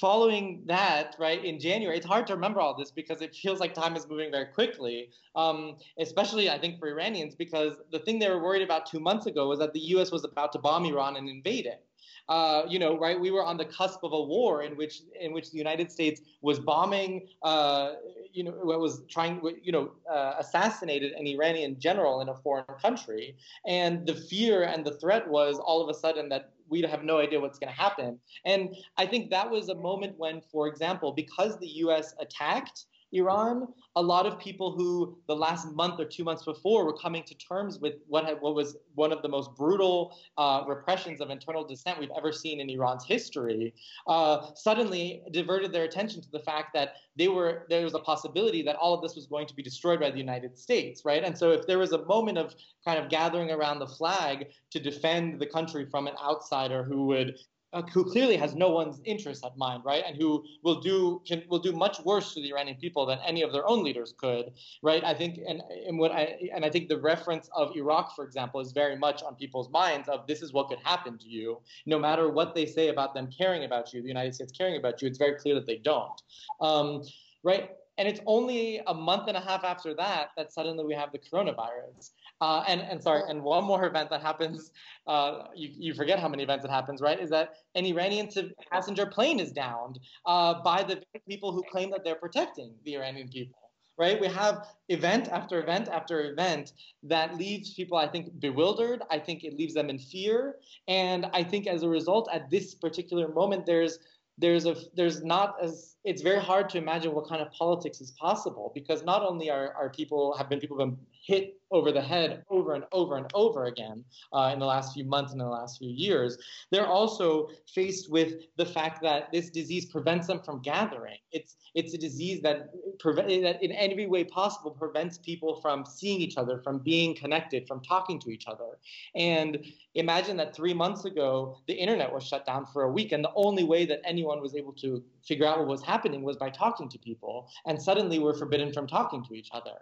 following 0.00 0.62
that, 0.66 1.16
right, 1.18 1.42
in 1.44 1.58
January, 1.58 1.96
it's 1.96 2.06
hard 2.06 2.26
to 2.26 2.34
remember 2.34 2.60
all 2.60 2.76
this 2.76 2.90
because 2.90 3.22
it 3.22 3.34
feels 3.34 3.58
like 3.60 3.72
time 3.72 3.96
is 3.96 4.06
moving 4.06 4.30
very 4.30 4.46
quickly, 4.46 5.10
um, 5.34 5.76
especially, 5.98 6.50
I 6.50 6.58
think, 6.58 6.78
for 6.78 6.88
Iranians, 6.88 7.34
because 7.34 7.74
the 7.90 8.00
thing 8.00 8.18
they 8.18 8.28
were 8.28 8.42
worried 8.42 8.62
about 8.62 8.86
two 8.86 9.00
months 9.00 9.26
ago 9.26 9.48
was 9.48 9.58
that 9.60 9.72
the 9.72 9.80
U.S. 9.80 10.10
was 10.10 10.24
about 10.24 10.52
to 10.52 10.58
bomb 10.58 10.84
Iran 10.84 11.16
and 11.16 11.28
invade 11.28 11.66
it 11.66 11.85
uh, 12.28 12.62
you 12.68 12.78
know, 12.78 12.98
right? 12.98 13.18
We 13.18 13.30
were 13.30 13.44
on 13.44 13.56
the 13.56 13.64
cusp 13.64 14.02
of 14.02 14.12
a 14.12 14.20
war 14.20 14.62
in 14.62 14.76
which 14.76 15.02
in 15.20 15.32
which 15.32 15.50
the 15.50 15.58
United 15.58 15.90
States 15.90 16.20
was 16.40 16.58
bombing, 16.58 17.28
uh, 17.42 17.92
you 18.32 18.44
know, 18.44 18.52
was 18.52 19.02
trying, 19.08 19.40
you 19.62 19.72
know, 19.72 19.92
uh, 20.10 20.34
assassinated 20.38 21.12
an 21.12 21.26
Iranian 21.26 21.78
general 21.78 22.20
in 22.20 22.28
a 22.28 22.34
foreign 22.34 22.64
country, 22.82 23.36
and 23.66 24.06
the 24.06 24.14
fear 24.14 24.64
and 24.64 24.84
the 24.84 24.92
threat 24.92 25.28
was 25.28 25.58
all 25.58 25.82
of 25.82 25.88
a 25.88 25.98
sudden 25.98 26.28
that 26.30 26.50
we 26.68 26.82
have 26.82 27.04
no 27.04 27.18
idea 27.18 27.38
what's 27.40 27.58
going 27.58 27.72
to 27.72 27.80
happen. 27.80 28.18
And 28.44 28.74
I 28.96 29.06
think 29.06 29.30
that 29.30 29.48
was 29.48 29.68
a 29.68 29.74
moment 29.74 30.14
when, 30.18 30.40
for 30.40 30.66
example, 30.66 31.12
because 31.12 31.58
the 31.58 31.68
U.S. 31.84 32.14
attacked 32.18 32.86
Iran, 33.12 33.68
a 33.94 34.02
lot 34.02 34.26
of 34.26 34.38
people 34.38 34.72
who 34.72 35.16
the 35.26 35.34
last 35.34 35.72
month 35.72 36.00
or 36.00 36.04
two 36.04 36.24
months 36.24 36.44
before 36.44 36.84
were 36.84 36.96
coming 36.96 37.22
to 37.24 37.34
terms 37.34 37.78
with 37.78 37.94
what, 38.08 38.24
had, 38.24 38.40
what 38.40 38.54
was 38.54 38.76
one 38.94 39.12
of 39.12 39.22
the 39.22 39.28
most 39.28 39.54
brutal 39.54 40.16
uh, 40.36 40.64
repressions 40.66 41.20
of 41.20 41.30
internal 41.30 41.64
dissent 41.64 41.98
we've 41.98 42.10
ever 42.16 42.32
seen 42.32 42.60
in 42.60 42.68
Iran's 42.68 43.04
history, 43.04 43.74
uh, 44.06 44.48
suddenly 44.54 45.22
diverted 45.30 45.72
their 45.72 45.84
attention 45.84 46.20
to 46.20 46.30
the 46.30 46.40
fact 46.40 46.74
that 46.74 46.94
they 47.16 47.28
were 47.28 47.66
there 47.70 47.84
was 47.84 47.94
a 47.94 48.00
possibility 48.00 48.62
that 48.62 48.76
all 48.76 48.92
of 48.92 49.02
this 49.02 49.14
was 49.14 49.26
going 49.26 49.46
to 49.46 49.54
be 49.54 49.62
destroyed 49.62 50.00
by 50.00 50.10
the 50.10 50.18
United 50.18 50.58
States, 50.58 51.04
right? 51.04 51.24
And 51.24 51.36
so 51.36 51.50
if 51.52 51.66
there 51.66 51.78
was 51.78 51.92
a 51.92 52.04
moment 52.04 52.38
of 52.38 52.54
kind 52.84 52.98
of 52.98 53.08
gathering 53.08 53.50
around 53.50 53.78
the 53.78 53.86
flag 53.86 54.48
to 54.70 54.80
defend 54.80 55.40
the 55.40 55.46
country 55.46 55.86
from 55.86 56.06
an 56.06 56.14
outsider 56.22 56.84
who 56.84 57.06
would 57.06 57.38
uh, 57.76 57.82
who 57.92 58.04
clearly 58.10 58.36
has 58.38 58.54
no 58.54 58.70
one's 58.70 59.00
interest 59.04 59.44
at 59.44 59.54
mind, 59.58 59.84
right, 59.84 60.02
and 60.06 60.16
who 60.16 60.42
will 60.62 60.80
do 60.80 61.20
can 61.26 61.42
will 61.50 61.58
do 61.58 61.72
much 61.72 62.00
worse 62.00 62.32
to 62.32 62.40
the 62.40 62.50
Iranian 62.50 62.78
people 62.78 63.04
than 63.04 63.18
any 63.26 63.42
of 63.42 63.52
their 63.52 63.66
own 63.68 63.84
leaders 63.84 64.14
could, 64.16 64.52
right? 64.82 65.04
I 65.04 65.12
think, 65.12 65.38
and, 65.46 65.62
and 65.86 65.98
what 65.98 66.10
I 66.10 66.38
and 66.54 66.64
I 66.64 66.70
think 66.70 66.88
the 66.88 66.98
reference 66.98 67.50
of 67.54 67.76
Iraq, 67.76 68.16
for 68.16 68.24
example, 68.24 68.60
is 68.60 68.72
very 68.72 68.96
much 68.96 69.22
on 69.22 69.34
people's 69.34 69.68
minds 69.70 70.08
of 70.08 70.26
this 70.26 70.40
is 70.40 70.54
what 70.54 70.68
could 70.68 70.78
happen 70.84 71.18
to 71.18 71.28
you, 71.28 71.60
no 71.84 71.98
matter 71.98 72.30
what 72.30 72.54
they 72.54 72.64
say 72.64 72.88
about 72.88 73.12
them 73.12 73.28
caring 73.30 73.64
about 73.64 73.92
you, 73.92 74.00
the 74.00 74.08
United 74.08 74.34
States 74.34 74.52
caring 74.52 74.76
about 74.76 75.02
you. 75.02 75.08
It's 75.08 75.18
very 75.18 75.34
clear 75.34 75.54
that 75.56 75.66
they 75.66 75.76
don't, 75.76 76.18
um, 76.62 77.02
right? 77.44 77.72
And 77.98 78.06
it's 78.06 78.20
only 78.26 78.82
a 78.86 78.94
month 78.94 79.24
and 79.28 79.36
a 79.36 79.40
half 79.40 79.64
after 79.64 79.94
that 79.94 80.30
that 80.36 80.52
suddenly 80.52 80.84
we 80.84 80.94
have 80.94 81.12
the 81.12 81.18
coronavirus. 81.18 82.10
Uh, 82.40 82.62
and 82.68 82.80
and 82.82 83.02
sorry, 83.02 83.22
and 83.28 83.42
one 83.42 83.64
more 83.64 83.86
event 83.86 84.10
that 84.10 84.20
happens, 84.20 84.70
uh, 85.06 85.44
you, 85.54 85.70
you 85.72 85.94
forget 85.94 86.18
how 86.18 86.28
many 86.28 86.42
events 86.42 86.64
it 86.64 86.70
happens, 86.70 87.00
right? 87.00 87.18
Is 87.18 87.30
that 87.30 87.54
an 87.74 87.86
Iranian 87.86 88.28
passenger 88.70 89.06
plane 89.06 89.40
is 89.40 89.52
downed 89.52 89.98
uh, 90.26 90.62
by 90.62 90.82
the 90.82 91.02
people 91.28 91.52
who 91.52 91.62
claim 91.70 91.90
that 91.90 92.04
they're 92.04 92.16
protecting 92.16 92.74
the 92.84 92.96
Iranian 92.96 93.28
people 93.28 93.58
right? 93.98 94.20
We 94.20 94.28
have 94.28 94.68
event 94.88 95.28
after 95.28 95.60
event 95.60 95.88
after 95.88 96.30
event 96.30 96.72
that 97.04 97.36
leaves 97.36 97.74
people, 97.74 97.96
I 97.96 98.06
think, 98.06 98.38
bewildered. 98.40 99.02
I 99.10 99.18
think 99.18 99.44
it 99.44 99.54
leaves 99.54 99.74
them 99.74 99.88
in 99.88 99.98
fear. 99.98 100.56
And 100.88 101.26
I 101.32 101.42
think 101.42 101.66
as 101.66 101.82
a 101.82 101.88
result, 101.88 102.28
at 102.32 102.50
this 102.50 102.74
particular 102.74 103.28
moment, 103.28 103.66
there's 103.66 103.98
there's 104.38 104.66
a 104.66 104.76
there's 104.94 105.22
not 105.24 105.56
as 105.62 105.96
it's 106.04 106.20
very 106.20 106.40
hard 106.40 106.68
to 106.68 106.78
imagine 106.78 107.14
what 107.14 107.26
kind 107.26 107.40
of 107.40 107.50
politics 107.52 108.02
is 108.02 108.10
possible 108.12 108.70
because 108.74 109.02
not 109.02 109.22
only 109.22 109.48
are, 109.50 109.72
are 109.72 109.88
people 109.88 110.36
have 110.36 110.50
been 110.50 110.60
people 110.60 110.76
been 110.76 110.98
hit 111.26 111.56
over 111.72 111.90
the 111.90 112.00
head 112.00 112.44
over 112.48 112.74
and 112.74 112.84
over 112.92 113.16
and 113.16 113.26
over 113.34 113.64
again 113.64 114.04
uh, 114.32 114.50
in 114.52 114.60
the 114.60 114.64
last 114.64 114.94
few 114.94 115.04
months 115.04 115.32
and 115.32 115.40
in 115.40 115.46
the 115.46 115.52
last 115.52 115.78
few 115.78 115.90
years. 115.90 116.38
They're 116.70 116.86
also 116.86 117.48
faced 117.74 118.08
with 118.10 118.34
the 118.56 118.64
fact 118.64 119.02
that 119.02 119.32
this 119.32 119.50
disease 119.50 119.86
prevents 119.86 120.28
them 120.28 120.40
from 120.40 120.62
gathering. 120.62 121.18
It's 121.32 121.56
it's 121.74 121.92
a 121.94 121.98
disease 121.98 122.40
that 122.42 122.70
prevent 123.00 123.42
that 123.42 123.62
in 123.62 123.72
every 123.72 124.06
way 124.06 124.22
possible 124.22 124.70
prevents 124.70 125.18
people 125.18 125.60
from 125.60 125.84
seeing 125.84 126.20
each 126.20 126.36
other 126.36 126.60
from 126.62 126.78
being 126.78 127.14
connected 127.16 127.66
from 127.66 127.80
talking 127.80 128.20
to 128.20 128.30
each 128.30 128.46
other. 128.46 128.78
And 129.16 129.58
imagine 129.94 130.36
that 130.36 130.54
three 130.54 130.74
months 130.74 131.04
ago 131.04 131.58
the 131.66 131.74
internet 131.74 132.12
was 132.12 132.24
shut 132.24 132.46
down 132.46 132.66
for 132.66 132.84
a 132.84 132.90
week 132.90 133.10
and 133.10 133.24
the 133.24 133.32
only 133.34 133.64
way 133.64 133.84
that 133.86 134.00
anyone 134.04 134.40
was 134.40 134.54
able 134.54 134.72
to 134.74 135.02
figure 135.26 135.46
out 135.46 135.58
what 135.58 135.66
was 135.66 135.82
happening 135.82 136.22
was 136.22 136.36
by 136.36 136.50
talking 136.50 136.88
to 136.90 136.98
people 136.98 137.50
and 137.66 137.82
suddenly 137.82 138.20
we're 138.20 138.38
forbidden 138.38 138.72
from 138.72 138.86
talking 138.86 139.24
to 139.24 139.34
each 139.34 139.50
other. 139.52 139.78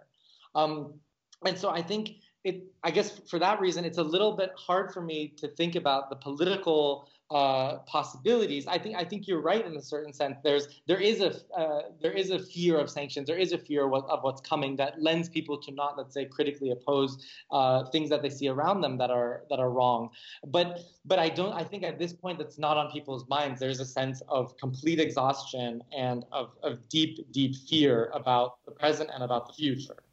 Um, 0.55 0.95
and 1.45 1.57
so 1.57 1.69
i 1.69 1.81
think 1.81 2.11
it 2.43 2.63
i 2.83 2.91
guess 2.91 3.19
for 3.29 3.39
that 3.39 3.59
reason 3.59 3.85
it's 3.85 3.97
a 3.97 4.03
little 4.03 4.35
bit 4.35 4.51
hard 4.57 4.93
for 4.93 5.01
me 5.01 5.33
to 5.37 5.47
think 5.47 5.75
about 5.75 6.09
the 6.09 6.15
political 6.15 7.09
uh, 7.31 7.79
possibilities. 7.87 8.67
I 8.67 8.77
think 8.77 8.95
I 8.95 9.03
think 9.03 9.27
you're 9.27 9.41
right 9.41 9.65
in 9.65 9.75
a 9.75 9.81
certain 9.81 10.13
sense. 10.13 10.37
There's 10.43 10.67
there 10.85 10.99
is 10.99 11.21
a 11.21 11.35
uh, 11.57 11.81
there 11.99 12.11
is 12.11 12.29
a 12.29 12.37
fear 12.37 12.77
of 12.77 12.89
sanctions. 12.89 13.25
There 13.25 13.37
is 13.37 13.51
a 13.51 13.57
fear 13.57 13.85
of, 13.87 14.05
of, 14.05 14.23
what's 14.23 14.41
coming 14.41 14.75
that 14.75 15.01
lends 15.01 15.27
people 15.27 15.57
to 15.63 15.71
not, 15.71 15.97
let's 15.97 16.13
say, 16.13 16.25
critically 16.25 16.69
oppose 16.69 17.25
uh, 17.51 17.85
things 17.85 18.11
that 18.11 18.21
they 18.21 18.29
see 18.29 18.47
around 18.47 18.81
them 18.81 18.97
that 18.99 19.09
are 19.09 19.41
that 19.49 19.59
are 19.59 19.71
wrong. 19.71 20.09
But 20.45 20.81
but 21.03 21.17
I 21.17 21.29
don't. 21.29 21.53
I 21.53 21.63
think 21.63 21.83
at 21.83 21.97
this 21.97 22.13
point 22.13 22.37
that's 22.37 22.59
not 22.59 22.77
on 22.77 22.91
people's 22.91 23.27
minds. 23.27 23.59
There's 23.59 23.79
a 23.79 23.85
sense 23.85 24.21
of 24.27 24.55
complete 24.57 24.99
exhaustion 24.99 25.81
and 25.97 26.25
of, 26.31 26.51
of 26.61 26.87
deep 26.89 27.31
deep 27.31 27.55
fear 27.55 28.11
about 28.13 28.63
the 28.65 28.71
present 28.71 29.09
and 29.11 29.23
about 29.23 29.47
the 29.47 29.53
future. 29.53 30.04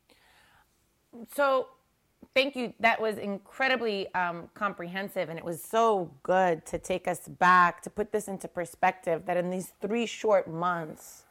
So 1.34 1.68
thank 2.34 2.56
you. 2.56 2.72
That 2.80 3.00
was 3.00 3.18
incredibly 3.18 4.12
um, 4.14 4.48
comprehensive, 4.54 5.28
and 5.28 5.38
it 5.38 5.44
was 5.44 5.62
so 5.62 6.10
good 6.22 6.64
to 6.66 6.78
take 6.78 7.06
us 7.06 7.28
back 7.28 7.82
to 7.82 7.90
put 7.90 8.12
this 8.12 8.28
into 8.28 8.48
perspective. 8.48 9.26
That 9.26 9.36
in 9.36 9.50
these 9.50 9.72
three 9.80 10.06
short 10.06 10.48
months, 10.48 11.24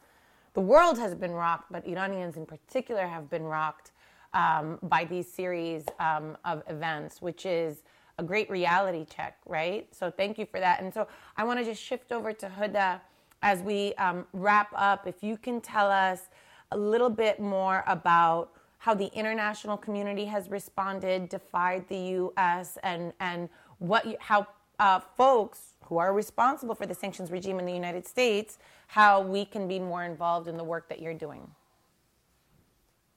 the 0.54 0.60
world 0.60 0.98
has 0.98 1.14
been 1.14 1.32
rocked, 1.32 1.72
but 1.72 1.86
Iranians 1.86 2.36
in 2.36 2.46
particular 2.46 3.06
have 3.06 3.30
been 3.30 3.44
rocked 3.44 3.92
um, 4.34 4.78
by 4.82 5.04
these 5.04 5.30
series 5.30 5.84
um, 5.98 6.36
of 6.44 6.62
events, 6.68 7.20
which 7.20 7.46
is 7.46 7.82
a 8.18 8.22
great 8.22 8.50
reality 8.50 9.04
check, 9.04 9.38
right? 9.46 9.88
So 9.94 10.10
thank 10.10 10.38
you 10.38 10.46
for 10.46 10.60
that. 10.60 10.80
And 10.82 10.92
so 10.92 11.08
I 11.36 11.44
want 11.44 11.58
to 11.58 11.64
just 11.64 11.82
shift 11.82 12.12
over 12.12 12.32
to 12.32 12.48
Huda 12.48 13.00
as 13.42 13.60
we 13.62 13.94
um, 13.94 14.26
wrap 14.32 14.68
up. 14.74 15.06
If 15.06 15.22
you 15.22 15.36
can 15.36 15.60
tell 15.60 15.90
us 15.90 16.28
a 16.70 16.76
little 16.76 17.10
bit 17.10 17.40
more 17.40 17.82
about 17.86 18.52
how 18.82 18.92
the 18.92 19.12
international 19.14 19.76
community 19.76 20.24
has 20.24 20.50
responded, 20.50 21.28
defied 21.28 21.86
the 21.86 21.96
U.S., 21.96 22.78
and 22.82 23.12
and 23.20 23.48
what 23.78 24.04
you, 24.04 24.16
how 24.18 24.44
uh, 24.80 24.98
folks 24.98 25.74
who 25.84 25.98
are 25.98 26.12
responsible 26.12 26.74
for 26.74 26.84
the 26.84 26.94
sanctions 26.94 27.30
regime 27.30 27.60
in 27.60 27.64
the 27.64 27.72
United 27.72 28.04
States, 28.04 28.58
how 28.88 29.22
we 29.22 29.44
can 29.44 29.68
be 29.68 29.78
more 29.78 30.02
involved 30.02 30.48
in 30.48 30.56
the 30.56 30.64
work 30.64 30.88
that 30.88 31.00
you're 31.00 31.14
doing. 31.14 31.48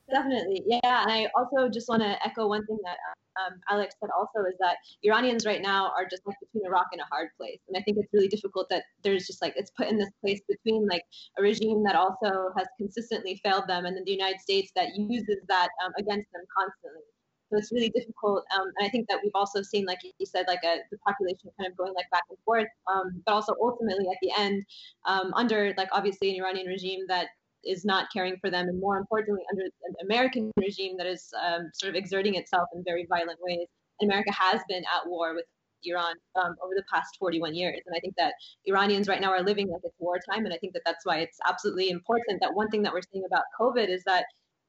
Definitely, 0.08 0.62
yeah. 0.68 1.02
And 1.02 1.12
I 1.12 1.30
also 1.36 1.68
just 1.68 1.90
want 1.90 2.04
to 2.04 2.24
echo 2.24 2.48
one 2.48 2.64
thing 2.68 2.78
that 2.84 2.98
um, 3.38 3.60
Alex 3.70 3.96
said 4.00 4.10
also 4.18 4.48
is 4.48 4.56
that 4.60 4.78
Iranians 5.04 5.46
right 5.46 5.62
now 5.62 5.92
are 5.98 6.08
just 6.10 6.26
like 6.26 6.38
between 6.40 6.66
a 6.68 6.70
rock 6.70 6.88
and 6.92 7.02
a 7.02 7.06
hard 7.12 7.30
place. 7.38 7.60
And 7.68 7.78
I 7.78 7.82
think 7.82 7.98
it's 7.98 8.12
really 8.14 8.28
difficult 8.28 8.70
that 8.70 8.84
there's 9.04 9.28
just 9.28 9.42
like 9.42 9.54
it's 9.56 9.72
put 9.72 9.88
in 9.88 9.98
this 9.98 10.10
place 10.22 10.42
between 10.48 10.88
like 10.88 11.04
a 11.38 11.42
regime 11.42 11.84
that 11.84 11.96
also 11.96 12.52
has 12.58 12.68
consistently 12.78 13.40
failed 13.44 13.68
them 13.68 13.86
and 13.86 13.96
then 13.96 14.04
the 14.06 14.12
United 14.12 14.40
States 14.40 14.72
that 14.76 14.96
uses 14.96 15.38
that 15.48 15.70
um, 15.84 15.92
against 15.98 16.32
them 16.32 16.44
constantly. 16.58 17.04
So 17.52 17.60
it's 17.60 17.72
really 17.72 17.90
difficult. 17.90 18.44
Um, 18.58 18.72
and 18.78 18.88
I 18.88 18.90
think 18.90 19.08
that 19.08 19.20
we've 19.24 19.36
also 19.36 19.62
seen, 19.62 19.86
like 19.86 20.00
you 20.04 20.26
said, 20.26 20.46
like 20.48 20.64
a, 20.64 20.78
the 20.90 20.98
population 21.06 21.52
kind 21.60 21.70
of 21.70 21.78
going 21.78 21.94
like 21.94 22.10
back 22.12 22.24
and 22.30 22.40
forth, 22.44 22.68
um, 22.92 23.22
but 23.26 23.34
also 23.34 23.54
ultimately 23.62 24.06
at 24.08 24.18
the 24.22 24.32
end, 24.36 24.66
um, 25.06 25.32
under 25.36 25.74
like 25.78 25.90
obviously 25.92 26.32
an 26.32 26.44
Iranian 26.44 26.68
regime 26.68 27.02
that 27.08 27.28
is 27.66 27.86
not 27.86 28.08
caring 28.12 28.38
for 28.42 28.50
them, 28.50 28.68
and 28.68 28.80
more 28.80 28.98
importantly, 28.98 29.44
under 29.52 29.64
an 29.64 29.96
American 30.04 30.52
regime 30.58 30.98
that 30.98 31.08
is 31.08 31.30
um, 31.46 31.70
sort 31.74 31.90
of 31.90 31.96
exerting 31.96 32.36
itself 32.36 32.70
in 32.74 32.84
very 32.84 33.06
violent 33.10 33.40
ways. 33.42 33.68
And 34.00 34.10
America 34.10 34.32
has 34.34 34.62
been 34.68 34.84
at 34.84 35.08
war 35.08 35.34
with 35.34 35.46
Iran 35.84 36.16
um, 36.36 36.56
over 36.64 36.74
the 36.76 36.84
past 36.92 37.18
41 37.20 37.56
years. 37.56 37.80
And 37.86 37.96
I 37.96 38.00
think 38.00 38.16
that 38.18 38.34
Iranians 38.66 39.08
right 39.08 39.22
now 39.22 39.32
are 39.32 39.44
living 39.44 39.70
like 39.70 39.82
it's 39.84 39.96
wartime. 40.00 40.46
And 40.46 40.54
I 40.54 40.58
think 40.58 40.74
that 40.74 40.82
that's 40.86 41.06
why 41.06 41.20
it's 41.20 41.38
absolutely 41.48 41.90
important 41.90 42.42
that 42.42 42.54
one 42.54 42.70
thing 42.70 42.82
that 42.84 42.94
we're 42.94 43.02
seeing 43.12 43.26
about 43.26 43.44
COVID 43.60 43.90
is 43.90 44.04
that 44.06 44.26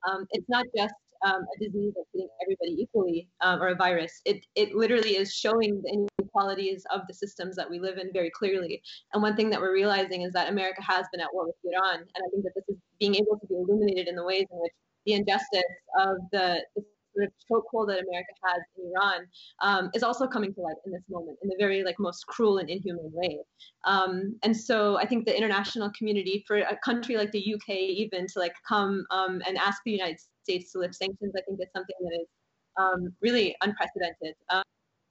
um, 0.08 0.26
it's 0.30 0.48
not 0.48 0.66
just 0.76 0.94
um, 1.24 1.40
a 1.56 1.64
disease 1.64 1.92
that's 1.96 2.08
hitting 2.12 2.28
everybody 2.42 2.82
equally 2.82 3.28
um, 3.40 3.62
or 3.62 3.68
a 3.68 3.74
virus. 3.74 4.20
It, 4.24 4.44
it 4.54 4.74
literally 4.74 5.16
is 5.16 5.32
showing 5.32 5.80
the 5.82 6.06
inequalities 6.20 6.84
of 6.90 7.02
the 7.08 7.14
systems 7.14 7.56
that 7.56 7.68
we 7.68 7.78
live 7.78 7.98
in 7.98 8.12
very 8.12 8.30
clearly. 8.30 8.82
And 9.12 9.22
one 9.22 9.36
thing 9.36 9.50
that 9.50 9.60
we're 9.60 9.72
realizing 9.72 10.22
is 10.22 10.32
that 10.34 10.50
America 10.50 10.82
has 10.82 11.06
been 11.12 11.20
at 11.20 11.32
war 11.32 11.46
with 11.46 11.56
Iran. 11.64 12.00
And 12.00 12.24
I 12.24 12.28
think 12.30 12.44
that 12.44 12.52
this 12.54 12.64
is 12.68 12.76
being 12.98 13.14
able 13.14 13.38
to 13.38 13.46
be 13.46 13.54
illuminated 13.54 14.08
in 14.08 14.16
the 14.16 14.24
ways 14.24 14.46
in 14.50 14.58
which 14.58 14.72
the 15.04 15.12
injustice 15.14 15.62
of 15.98 16.16
the, 16.32 16.64
the 16.74 16.84
sort 17.16 17.28
of 17.28 17.32
chokehold 17.50 17.88
that 17.88 18.02
America 18.06 18.32
has 18.44 18.62
in 18.76 18.92
Iran 18.94 19.26
um, 19.62 19.90
is 19.94 20.02
also 20.02 20.26
coming 20.26 20.52
to 20.54 20.60
light 20.60 20.76
in 20.84 20.92
this 20.92 21.02
moment 21.08 21.38
in 21.42 21.48
the 21.48 21.56
very 21.58 21.82
like 21.82 21.96
most 21.98 22.26
cruel 22.26 22.58
and 22.58 22.68
inhuman 22.68 23.10
way. 23.12 23.38
Um, 23.84 24.36
and 24.42 24.56
so 24.56 24.98
I 24.98 25.06
think 25.06 25.24
the 25.24 25.36
international 25.36 25.90
community, 25.96 26.44
for 26.46 26.58
a 26.58 26.78
country 26.84 27.16
like 27.16 27.32
the 27.32 27.54
UK, 27.54 27.70
even 27.70 28.26
to 28.26 28.38
like 28.38 28.54
come 28.68 29.04
um, 29.10 29.40
and 29.46 29.56
ask 29.56 29.82
the 29.84 29.92
United 29.92 30.18
States 30.42 30.72
to 30.72 30.78
lift 30.78 30.94
sanctions, 30.94 31.32
I 31.36 31.40
think 31.42 31.60
is 31.60 31.68
something 31.74 31.96
that 32.00 32.18
is 32.20 32.28
um, 32.76 33.14
really 33.22 33.56
unprecedented. 33.62 34.34
Um, 34.50 34.62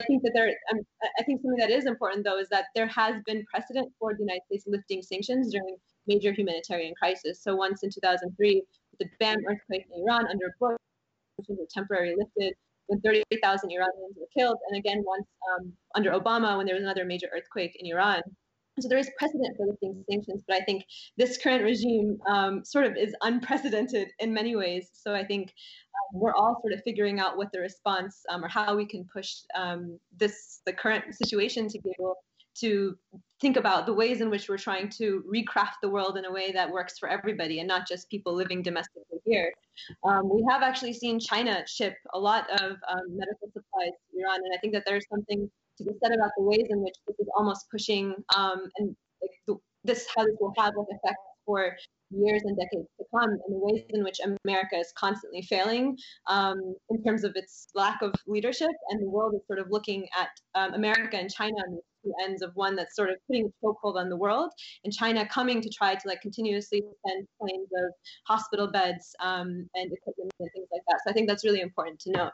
I 0.01 0.05
think 0.05 0.23
that 0.23 0.31
there, 0.35 0.49
um, 0.71 0.79
I 1.19 1.23
think 1.23 1.41
something 1.41 1.59
that 1.59 1.71
is 1.71 1.85
important 1.85 2.25
though 2.25 2.37
is 2.37 2.49
that 2.49 2.65
there 2.75 2.87
has 2.87 3.15
been 3.25 3.45
precedent 3.49 3.91
for 3.99 4.13
the 4.13 4.19
United 4.19 4.41
States 4.47 4.65
lifting 4.67 5.01
sanctions 5.01 5.51
during 5.51 5.77
major 6.07 6.31
humanitarian 6.31 6.93
crisis. 6.95 7.41
So 7.41 7.55
once 7.55 7.83
in 7.83 7.89
2003, 7.89 8.63
the 8.99 9.05
Bam 9.19 9.37
earthquake 9.47 9.85
in 9.91 10.03
Iran 10.03 10.27
under 10.27 10.55
Bush, 10.59 10.77
sanctions 11.37 11.59
were 11.59 11.67
temporarily 11.69 12.15
lifted 12.17 12.53
when 12.87 13.01
38,000 13.01 13.71
Iranians 13.71 14.15
were 14.17 14.27
killed, 14.37 14.57
and 14.69 14.77
again 14.77 15.03
once 15.05 15.27
um, 15.51 15.73
under 15.95 16.11
Obama 16.11 16.57
when 16.57 16.65
there 16.65 16.75
was 16.75 16.83
another 16.83 17.05
major 17.05 17.27
earthquake 17.35 17.75
in 17.79 17.91
Iran. 17.91 18.21
So 18.79 18.89
there 18.89 18.97
is 18.97 19.09
precedent 19.17 19.55
for 19.55 19.67
lifting 19.67 20.03
sanctions, 20.09 20.43
but 20.45 20.57
I 20.57 20.65
think 20.65 20.83
this 21.17 21.37
current 21.37 21.63
regime 21.63 22.17
um, 22.27 22.65
sort 22.65 22.85
of 22.85 22.97
is 22.97 23.15
unprecedented 23.21 24.09
in 24.19 24.33
many 24.33 24.55
ways. 24.57 24.89
So 24.93 25.15
I 25.15 25.23
think 25.25 25.47
um, 25.47 26.19
we're 26.19 26.33
all 26.33 26.59
sort 26.61 26.73
of 26.73 26.81
figuring 26.83 27.21
out 27.21 27.37
what 27.37 27.53
the 27.53 27.61
response 27.61 28.21
um, 28.29 28.43
or 28.43 28.49
how 28.49 28.75
we 28.75 28.85
can 28.85 29.05
push 29.11 29.31
um, 29.55 29.97
this 30.17 30.61
the 30.65 30.73
current 30.73 31.05
situation 31.15 31.69
to 31.69 31.79
be 31.81 31.91
able 31.97 32.15
to 32.55 32.97
think 33.41 33.57
about 33.57 33.85
the 33.85 33.93
ways 33.93 34.21
in 34.21 34.29
which 34.29 34.47
we're 34.47 34.57
trying 34.57 34.89
to 34.89 35.23
recraft 35.31 35.81
the 35.81 35.89
world 35.89 36.17
in 36.17 36.25
a 36.25 36.31
way 36.31 36.51
that 36.51 36.69
works 36.69 36.97
for 36.97 37.09
everybody 37.09 37.59
and 37.59 37.67
not 37.67 37.87
just 37.87 38.09
people 38.09 38.33
living 38.33 38.61
domestically 38.61 39.19
here. 39.25 39.51
Um, 40.03 40.29
we 40.29 40.45
have 40.49 40.61
actually 40.63 40.93
seen 40.93 41.19
China 41.19 41.63
ship 41.67 41.95
a 42.13 42.19
lot 42.19 42.49
of 42.61 42.71
um, 42.87 43.03
medical 43.09 43.49
supplies 43.51 43.91
to 43.91 44.19
Iran, 44.19 44.39
and 44.43 44.53
I 44.55 44.57
think 44.59 44.73
that 44.73 44.83
there's 44.85 45.05
something 45.09 45.49
to 45.77 45.83
be 45.83 45.91
said 46.01 46.13
about 46.13 46.31
the 46.37 46.43
ways 46.43 46.65
in 46.69 46.81
which 46.81 46.95
this 47.07 47.19
is 47.19 47.27
almost 47.37 47.65
pushing 47.69 48.15
um, 48.35 48.69
and 48.77 48.95
like, 49.21 49.31
the, 49.47 49.55
this 49.83 50.07
how 50.15 50.23
this 50.23 50.35
will 50.39 50.53
have 50.57 50.73
like 50.77 50.87
effects 50.89 51.21
for 51.45 51.75
years 52.11 52.41
and 52.45 52.57
decades 52.57 52.87
to 52.97 53.05
come 53.13 53.29
and 53.29 53.39
the 53.49 53.59
ways 53.59 53.83
in 53.89 54.03
which 54.03 54.19
America 54.45 54.77
is 54.77 54.93
constantly 54.95 55.41
failing 55.41 55.97
um, 56.27 56.75
in 56.89 57.03
terms 57.03 57.23
of 57.23 57.33
its 57.35 57.67
lack 57.75 58.01
of 58.01 58.13
leadership. 58.27 58.71
And 58.89 59.01
the 59.01 59.09
world 59.09 59.33
is 59.35 59.41
sort 59.47 59.59
of 59.59 59.67
looking 59.69 60.07
at 60.19 60.29
um, 60.55 60.73
America 60.73 61.17
and 61.17 61.31
China 61.31 61.55
these 61.69 61.81
two 62.05 62.13
ends 62.23 62.41
of 62.41 62.51
one 62.55 62.75
that's 62.75 62.95
sort 62.95 63.09
of 63.09 63.17
putting 63.27 63.45
a 63.45 63.65
chokehold 63.65 63.95
on 63.95 64.09
the 64.09 64.15
world, 64.15 64.51
and 64.83 64.93
China 64.93 65.27
coming 65.27 65.61
to 65.61 65.69
try 65.69 65.95
to 65.95 66.07
like 66.07 66.21
continuously 66.21 66.81
send 67.07 67.27
planes 67.39 67.69
of 67.83 67.91
hospital 68.27 68.67
beds 68.67 69.15
um, 69.19 69.67
and 69.75 69.91
equipment 69.91 70.31
and 70.39 70.49
things 70.53 70.67
like 70.71 70.81
that. 70.87 70.99
So 71.03 71.11
I 71.11 71.13
think 71.13 71.27
that's 71.27 71.43
really 71.43 71.61
important 71.61 71.99
to 72.01 72.11
note. 72.11 72.31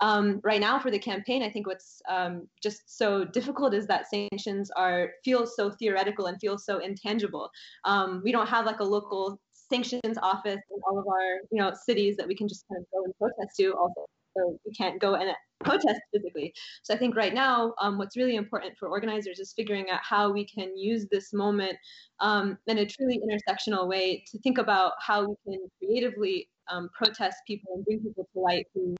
Um, 0.00 0.40
right 0.44 0.60
now 0.60 0.78
for 0.78 0.90
the 0.90 0.98
campaign, 0.98 1.42
I 1.42 1.50
think 1.50 1.66
what's 1.66 2.00
um, 2.08 2.46
just 2.62 2.82
so 2.86 3.24
difficult 3.24 3.74
is 3.74 3.86
that 3.86 4.08
sanctions 4.08 4.70
are 4.76 5.10
feel 5.24 5.46
so 5.46 5.70
theoretical 5.70 6.26
and 6.26 6.38
feel 6.40 6.58
so 6.58 6.78
intangible. 6.78 7.50
Um, 7.84 8.20
we 8.24 8.32
don't 8.32 8.48
have 8.48 8.66
like 8.66 8.80
a 8.80 8.84
local 8.84 9.40
sanctions 9.70 10.18
office 10.22 10.60
in 10.70 10.80
all 10.86 10.98
of 10.98 11.06
our 11.08 11.40
you 11.50 11.58
know 11.60 11.72
cities 11.86 12.16
that 12.16 12.28
we 12.28 12.36
can 12.36 12.46
just 12.48 12.64
kind 12.68 12.80
of 12.80 12.86
go 12.92 13.04
and 13.04 13.14
protest 13.18 13.56
to 13.58 13.72
also 13.72 14.06
so 14.36 14.58
we 14.66 14.72
can't 14.72 15.00
go 15.00 15.14
and 15.14 15.30
protest 15.64 16.00
physically. 16.12 16.52
So 16.82 16.94
i 16.94 16.96
think 16.96 17.16
right 17.16 17.34
now 17.34 17.74
um, 17.80 17.98
what's 17.98 18.16
really 18.16 18.36
important 18.36 18.76
for 18.78 18.88
organizers 18.88 19.38
is 19.38 19.52
figuring 19.52 19.86
out 19.90 20.00
how 20.02 20.30
we 20.32 20.46
can 20.46 20.76
use 20.76 21.06
this 21.10 21.32
moment 21.32 21.76
um, 22.20 22.58
in 22.66 22.78
a 22.78 22.86
truly 22.86 23.20
intersectional 23.20 23.88
way 23.88 24.24
to 24.30 24.38
think 24.38 24.58
about 24.58 24.92
how 25.00 25.22
we 25.28 25.34
can 25.46 25.60
creatively 25.78 26.48
um, 26.70 26.88
protest 26.96 27.38
people 27.46 27.74
and 27.74 27.84
bring 27.84 28.00
people 28.00 28.26
to 28.32 28.40
light 28.40 28.66
who 28.74 28.94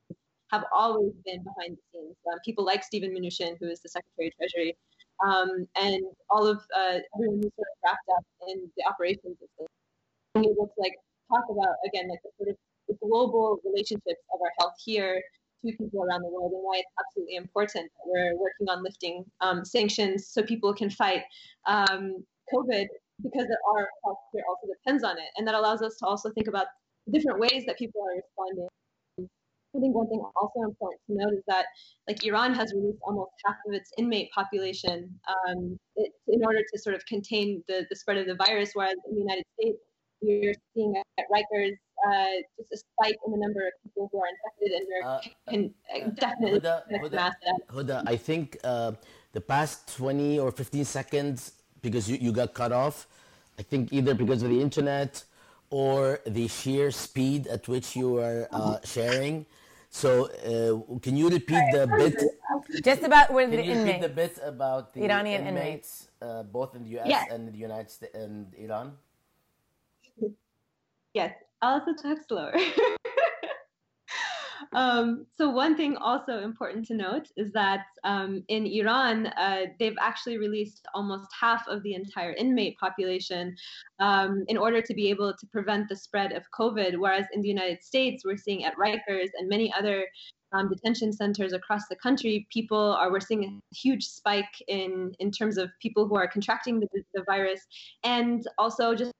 have 0.50 0.64
always 0.72 1.12
been 1.24 1.42
behind 1.42 1.76
the 1.76 1.82
scenes. 1.92 2.16
Um, 2.30 2.38
people 2.44 2.64
like 2.64 2.84
Steven 2.84 3.10
Mnuchin 3.10 3.56
who 3.60 3.68
is 3.68 3.80
the 3.80 3.88
secretary 3.88 4.28
of 4.28 4.34
treasury 4.36 4.76
um, 5.24 5.66
and 5.76 6.02
all 6.30 6.46
of 6.46 6.58
uh, 6.76 6.98
everyone 7.14 7.40
who's 7.42 7.52
sort 7.54 7.68
of 7.70 7.78
wrapped 7.84 8.08
up 8.16 8.24
in 8.48 8.70
the 8.76 8.84
operations 8.88 9.36
of 9.42 9.48
this. 9.58 9.68
Being 10.34 10.46
able 10.46 10.66
to 10.66 10.80
like 10.80 10.94
talk 11.30 11.44
about 11.50 11.76
again 11.86 12.08
like 12.08 12.20
the 12.22 12.30
sort 12.38 12.50
of 12.50 12.56
the 12.88 12.94
global 13.00 13.60
relationships 13.64 14.20
of 14.32 14.40
our 14.42 14.52
health 14.58 14.74
here 14.84 15.22
to 15.66 15.76
people 15.76 16.04
around 16.04 16.22
the 16.22 16.28
world 16.28 16.52
and 16.52 16.62
why 16.62 16.78
it's 16.78 16.92
absolutely 16.98 17.36
important 17.36 17.90
that 17.90 18.04
we're 18.06 18.36
working 18.36 18.68
on 18.68 18.82
lifting 18.82 19.24
um, 19.40 19.64
sanctions 19.64 20.28
so 20.28 20.42
people 20.42 20.74
can 20.74 20.90
fight 20.90 21.22
um, 21.66 22.24
COVID 22.52 22.86
because 23.22 23.46
our 23.74 23.88
health 24.04 24.18
care 24.34 24.42
also 24.48 24.66
depends 24.66 25.04
on 25.04 25.16
it. 25.16 25.30
And 25.36 25.46
that 25.46 25.54
allows 25.54 25.82
us 25.82 25.96
to 25.98 26.06
also 26.06 26.30
think 26.30 26.48
about 26.48 26.66
different 27.10 27.38
ways 27.38 27.64
that 27.66 27.78
people 27.78 28.00
are 28.02 28.16
responding. 28.16 28.68
I 29.76 29.80
think 29.80 29.94
one 29.94 30.08
thing 30.08 30.22
also 30.36 30.60
important 30.62 31.00
to 31.08 31.16
note 31.16 31.32
is 31.34 31.42
that 31.48 31.66
like 32.06 32.24
Iran 32.24 32.54
has 32.54 32.72
released 32.72 33.00
almost 33.02 33.32
half 33.44 33.56
of 33.66 33.74
its 33.74 33.90
inmate 33.98 34.30
population 34.32 35.10
um, 35.28 35.76
it, 35.96 36.12
in 36.28 36.44
order 36.44 36.60
to 36.60 36.78
sort 36.78 36.94
of 36.94 37.04
contain 37.06 37.62
the, 37.66 37.84
the 37.90 37.96
spread 37.96 38.18
of 38.18 38.26
the 38.26 38.36
virus, 38.46 38.70
whereas 38.74 38.94
in 39.08 39.16
the 39.16 39.20
United 39.20 39.44
States, 39.58 39.78
we're 40.22 40.54
seeing 40.74 40.94
at 41.18 41.24
Rikers 41.30 41.74
uh, 42.06 42.36
just 42.56 42.72
a 42.72 42.76
spike 42.76 43.18
in 43.26 43.32
the 43.32 43.38
number 43.38 43.60
of 43.66 43.72
people 43.82 44.08
who 44.12 44.18
are 44.20 44.28
infected, 44.28 44.70
and 44.72 44.86
there 44.90 45.04
uh, 45.04 45.20
can 45.48 45.74
uh, 45.94 46.08
definitely 46.14 46.60
Huda, 46.60 46.82
Huda, 47.02 47.32
Huda, 47.70 48.02
I 48.06 48.16
think 48.16 48.58
uh, 48.64 48.92
the 49.32 49.40
past 49.40 49.96
20 49.96 50.38
or 50.38 50.50
15 50.50 50.84
seconds, 50.84 51.52
because 51.82 52.10
you, 52.10 52.18
you 52.20 52.32
got 52.32 52.54
cut 52.54 52.72
off, 52.72 53.06
I 53.58 53.62
think 53.62 53.92
either 53.92 54.14
because 54.14 54.42
of 54.42 54.50
the 54.50 54.60
internet 54.60 55.24
or 55.70 56.20
the 56.26 56.48
sheer 56.48 56.90
speed 56.90 57.46
at 57.46 57.66
which 57.68 57.96
you 57.96 58.18
are 58.18 58.48
uh, 58.52 58.78
sharing. 58.84 59.46
So, 59.90 60.26
uh, 60.26 60.98
can 60.98 61.16
you 61.16 61.28
repeat 61.30 61.62
the 61.72 61.86
bit? 61.86 62.18
Just 62.82 63.04
about 63.04 63.32
with 63.32 63.50
can 63.50 63.58
the 63.58 63.64
you 63.64 63.78
repeat 63.78 64.00
the 64.00 64.08
bit 64.08 64.38
about 64.42 64.92
the 64.92 65.04
Iranian 65.04 65.46
inmates, 65.46 66.08
inmates. 66.20 66.50
both 66.52 66.74
in 66.74 66.82
the 66.82 66.90
U.S. 66.98 67.06
Yes. 67.08 67.28
and 67.30 67.52
the 67.52 67.58
United 67.58 67.90
States 67.90 68.14
and 68.14 68.52
Iran? 68.58 68.92
Yes, 71.14 71.32
I'll 71.38 71.43
also 71.62 71.92
talk 71.94 72.18
slower. 72.28 72.54
um, 74.72 75.26
so 75.36 75.48
one 75.50 75.76
thing 75.76 75.96
also 75.96 76.40
important 76.40 76.86
to 76.86 76.94
note 76.94 77.28
is 77.36 77.52
that 77.52 77.84
um, 78.04 78.42
in 78.48 78.66
Iran, 78.66 79.26
uh, 79.26 79.66
they've 79.78 79.96
actually 80.00 80.38
released 80.38 80.86
almost 80.94 81.28
half 81.38 81.66
of 81.68 81.82
the 81.82 81.94
entire 81.94 82.32
inmate 82.32 82.76
population 82.78 83.54
um, 84.00 84.44
in 84.48 84.56
order 84.56 84.82
to 84.82 84.94
be 84.94 85.10
able 85.10 85.32
to 85.32 85.46
prevent 85.48 85.88
the 85.88 85.96
spread 85.96 86.32
of 86.32 86.42
COVID. 86.58 86.98
Whereas 86.98 87.26
in 87.32 87.40
the 87.40 87.48
United 87.48 87.82
States, 87.82 88.24
we're 88.24 88.36
seeing 88.36 88.64
at 88.64 88.76
Rikers 88.76 89.30
and 89.38 89.48
many 89.48 89.72
other 89.72 90.04
um, 90.54 90.68
detention 90.68 91.12
centers 91.12 91.52
across 91.52 91.88
the 91.88 91.96
country, 91.96 92.46
people 92.52 92.78
are 92.78 93.10
we're 93.10 93.20
seeing 93.20 93.44
a 93.44 93.74
huge 93.76 94.04
spike 94.04 94.62
in 94.68 95.12
in 95.18 95.30
terms 95.30 95.58
of 95.58 95.70
people 95.82 96.06
who 96.06 96.14
are 96.14 96.28
contracting 96.28 96.80
the, 96.80 96.88
the 97.12 97.24
virus, 97.24 97.60
and 98.04 98.46
also 98.56 98.94
just 98.94 99.10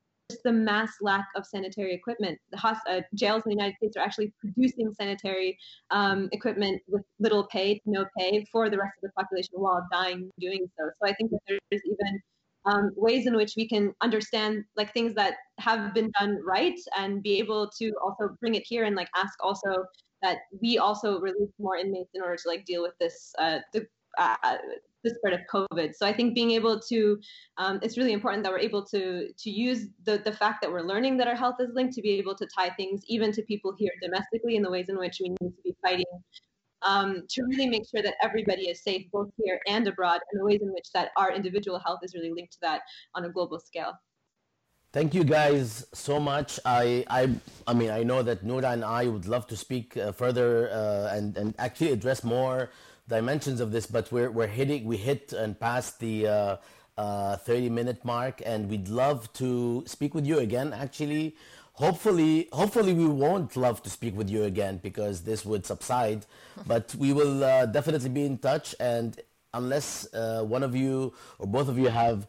the 0.42 0.53
mass 0.53 0.90
lack 1.01 1.27
of 1.37 1.47
sanitary 1.47 1.94
equipment. 1.94 2.38
The 2.51 2.59
uh, 2.88 3.01
jails 3.14 3.42
in 3.44 3.51
the 3.51 3.57
United 3.57 3.77
States 3.77 3.97
are 3.97 4.01
actually 4.01 4.33
producing 4.40 4.92
sanitary 4.92 5.59
um, 5.90 6.29
equipment 6.33 6.83
with 6.88 7.03
little 7.18 7.47
pay 7.47 7.75
to 7.75 7.81
no 7.87 8.05
pay 8.18 8.44
for 8.51 8.70
the 8.70 8.79
rest 8.79 8.94
of 9.03 9.11
the 9.11 9.23
population 9.23 9.53
while 9.55 9.87
dying 9.92 10.31
doing 10.40 10.66
so. 10.79 10.90
So 11.01 11.09
I 11.09 11.14
think 11.14 11.31
that 11.31 11.40
there's 11.49 11.83
even 11.85 12.20
um, 12.66 12.90
ways 12.97 13.27
in 13.27 13.37
which 13.37 13.55
we 13.57 13.68
can 13.68 13.92
understand 14.01 14.64
like 14.77 14.92
things 14.92 15.14
that 15.14 15.35
have 15.59 15.92
been 15.94 16.11
done 16.18 16.38
right 16.44 16.79
and 16.97 17.23
be 17.23 17.38
able 17.38 17.70
to 17.79 17.92
also 18.03 18.37
bring 18.40 18.55
it 18.55 18.64
here 18.66 18.85
and 18.85 18.97
like 18.97 19.09
ask 19.14 19.35
also 19.42 19.85
that 20.23 20.38
we 20.62 20.79
also 20.79 21.20
release 21.20 21.53
more 21.59 21.77
inmates 21.77 22.11
in 22.14 22.23
order 22.23 22.37
to 22.37 22.49
like 22.49 22.64
deal 22.64 22.83
with 22.83 22.94
this 22.99 23.35
uh, 23.38 23.59
the 23.73 23.87
uh, 24.18 24.57
the 25.05 25.14
spread 25.14 25.35
of 25.35 25.40
COVID. 25.53 25.95
So 25.95 26.07
I 26.07 26.12
think 26.12 26.35
being 26.35 26.51
able 26.51 26.81
to, 26.81 27.19
um, 27.59 27.79
it's 27.83 27.97
really 27.97 28.12
important 28.12 28.43
that 28.43 28.53
we're 28.53 28.59
able 28.59 28.85
to 28.87 29.33
to 29.33 29.51
use 29.51 29.87
the 30.05 30.19
the 30.19 30.33
fact 30.33 30.62
that 30.62 30.71
we're 30.73 30.83
learning 30.83 31.17
that 31.19 31.29
our 31.29 31.37
health 31.37 31.57
is 31.61 31.71
linked 31.75 31.95
to 31.95 32.03
be 32.03 32.11
able 32.12 32.35
to 32.35 32.47
tie 32.47 32.71
things 32.71 33.03
even 33.07 33.31
to 33.33 33.43
people 33.43 33.75
here 33.79 33.93
domestically 34.03 34.57
in 34.57 34.62
the 34.62 34.71
ways 34.71 34.88
in 34.88 34.99
which 34.99 35.19
we 35.21 35.29
need 35.29 35.51
to 35.59 35.62
be 35.62 35.77
fighting 35.83 36.05
um, 36.85 37.25
to 37.29 37.43
really 37.45 37.67
make 37.67 37.88
sure 37.88 38.03
that 38.03 38.14
everybody 38.23 38.69
is 38.69 38.83
safe 38.83 39.07
both 39.11 39.31
here 39.43 39.61
and 39.67 39.87
abroad, 39.88 40.21
and 40.31 40.40
the 40.40 40.45
ways 40.45 40.61
in 40.62 40.73
which 40.73 40.93
that 40.93 41.11
our 41.17 41.33
individual 41.33 41.79
health 41.79 42.01
is 42.03 42.14
really 42.14 42.31
linked 42.31 42.53
to 42.53 42.61
that 42.61 42.83
on 43.14 43.25
a 43.25 43.31
global 43.31 43.59
scale. 43.59 43.93
Thank 44.93 45.12
you 45.12 45.25
guys 45.25 45.85
so 45.93 46.21
much. 46.21 46.61
I, 46.64 47.05
I, 47.11 47.29
I 47.67 47.75
mean, 47.75 47.90
I 47.90 48.05
know 48.05 48.23
that 48.23 48.45
Noura 48.45 48.71
and 48.71 48.85
I 48.85 49.09
would 49.09 49.27
love 49.27 49.45
to 49.49 49.57
speak 49.57 49.97
uh, 49.97 50.12
further 50.12 50.71
uh, 50.71 51.12
and, 51.12 51.37
and 51.37 51.53
actually 51.59 51.90
address 51.90 52.23
more 52.23 52.71
dimensions 53.09 53.61
of 53.61 53.73
this, 53.73 53.87
but 53.87 54.11
we're, 54.11 54.31
we're 54.31 54.47
hitting, 54.47 54.85
we 54.85 54.97
hit 54.97 55.33
and 55.33 55.59
passed 55.59 56.01
the 56.01 56.27
uh, 56.27 56.57
uh, 56.97 57.37
30 57.37 57.71
minute 57.71 58.05
mark 58.05 58.40
and 58.45 58.69
we'd 58.71 58.88
love 58.88 59.33
to 59.35 59.85
speak 59.87 60.14
with 60.14 60.27
you 60.27 60.38
again 60.38 60.73
actually. 60.73 61.37
Hopefully, 61.75 62.49
hopefully 62.53 62.93
we 62.95 63.07
won't 63.07 63.57
love 63.57 63.83
to 63.83 63.90
speak 63.90 64.17
with 64.17 64.31
you 64.31 64.45
again 64.45 64.79
because 64.83 65.23
this 65.23 65.45
would 65.45 65.67
subside, 65.67 66.25
but 66.67 66.95
we 66.95 67.12
will 67.12 67.43
uh, 67.43 67.67
definitely 67.67 68.11
be 68.11 68.25
in 68.25 68.38
touch 68.38 68.75
and 68.81 69.21
unless 69.53 70.12
uh, 70.14 70.43
one 70.43 70.62
of 70.62 70.75
you 70.75 71.12
or 71.38 71.47
both 71.47 71.69
of 71.69 71.79
you 71.79 71.88
have 71.88 72.27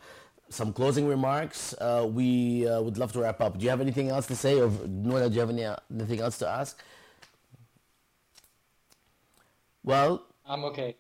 some 0.50 0.74
closing 0.74 1.08
remarks, 1.08 1.74
uh, 1.80 2.08
we 2.10 2.68
uh, 2.68 2.82
would 2.82 2.98
love 2.98 3.12
to 3.14 3.20
wrap 3.20 3.42
up. 3.42 3.58
Do 3.58 3.64
you 3.64 3.70
have 3.70 3.82
anything 3.82 4.10
else 4.10 4.28
to 4.28 4.36
say 4.36 4.60
or 4.60 4.70
Noura, 4.88 5.28
do 5.28 5.36
you 5.36 5.42
have 5.42 5.50
any, 5.50 5.66
anything 5.92 6.20
else 6.20 6.38
to 6.40 6.48
ask? 6.48 6.80
Well, 9.84 10.24
I'm 10.48 10.64
okay. 10.66 10.96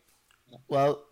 Well, 0.67 1.03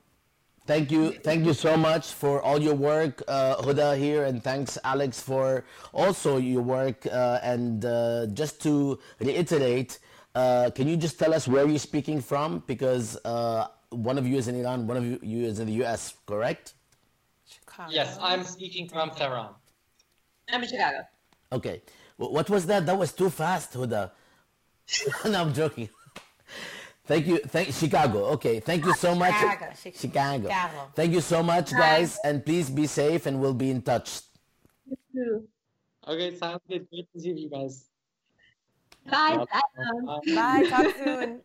thank 0.66 0.92
you, 0.92 1.12
thank 1.12 1.46
you 1.46 1.54
so 1.54 1.78
much 1.78 2.08
for 2.12 2.42
all 2.42 2.60
your 2.60 2.74
work, 2.74 3.22
uh, 3.28 3.58
Huda 3.58 3.98
here, 3.98 4.24
and 4.26 4.44
thanks 4.44 4.78
Alex 4.84 5.22
for 5.22 5.66
also 5.94 6.38
your 6.38 6.62
work. 6.62 7.06
Uh, 7.06 7.40
and 7.44 7.86
uh, 7.86 8.28
just 8.34 8.62
to 8.64 9.00
reiterate, 9.20 10.00
uh, 10.34 10.72
can 10.74 10.88
you 10.88 10.98
just 10.98 11.20
tell 11.20 11.34
us 11.34 11.48
where 11.48 11.68
you're 11.68 11.78
speaking 11.78 12.22
from? 12.22 12.64
Because 12.66 13.18
uh, 13.24 13.68
one 13.90 14.18
of 14.18 14.26
you 14.26 14.38
is 14.38 14.48
in 14.48 14.56
Iran, 14.56 14.88
one 14.88 14.98
of 14.98 15.24
you 15.24 15.46
is 15.46 15.60
in 15.60 15.68
the 15.68 15.74
U.S. 15.84 16.16
Correct? 16.26 16.74
Chicago. 17.48 17.92
Yes, 17.92 18.18
I'm 18.20 18.44
speaking 18.44 18.90
from 18.90 19.12
Tehran. 19.12 19.50
I'm 20.52 20.64
in 20.64 20.70
Chicago. 20.70 21.00
Okay. 21.52 21.82
What 22.18 22.50
was 22.50 22.66
that? 22.68 22.86
That 22.86 22.98
was 22.98 23.12
too 23.12 23.30
fast, 23.30 23.74
Huda. 23.74 24.12
no, 25.26 25.42
I'm 25.42 25.54
joking. 25.54 25.90
Thank 27.06 27.28
you. 27.28 27.38
Thank 27.40 27.74
Chicago. 27.74 28.26
Okay. 28.40 28.60
Thank 28.60 28.86
you 28.86 28.94
so 28.94 29.12
ah, 29.12 29.16
much. 29.16 29.36
Chicago. 29.36 29.66
Chicago. 29.76 30.48
Chicago. 30.48 30.92
Thank 30.96 31.14
you 31.14 31.22
so 31.22 31.44
much, 31.44 31.72
guys, 31.72 32.18
and 32.24 32.46
please 32.46 32.70
be 32.70 32.88
safe, 32.88 33.26
and 33.26 33.42
we'll 33.42 33.54
be 33.54 33.72
in 33.72 33.82
touch. 33.82 34.22
You 34.88 34.98
too. 35.14 35.48
Okay, 36.08 36.36
sounds 36.36 36.62
good. 36.70 36.88
Great 36.90 37.12
to 37.14 37.20
see 37.20 37.32
you 37.32 37.50
guys. 37.50 37.86
Bye. 39.10 39.44
Bye. 39.52 40.20
Bye. 40.34 40.70
Talk 40.70 40.96
soon. 41.04 41.42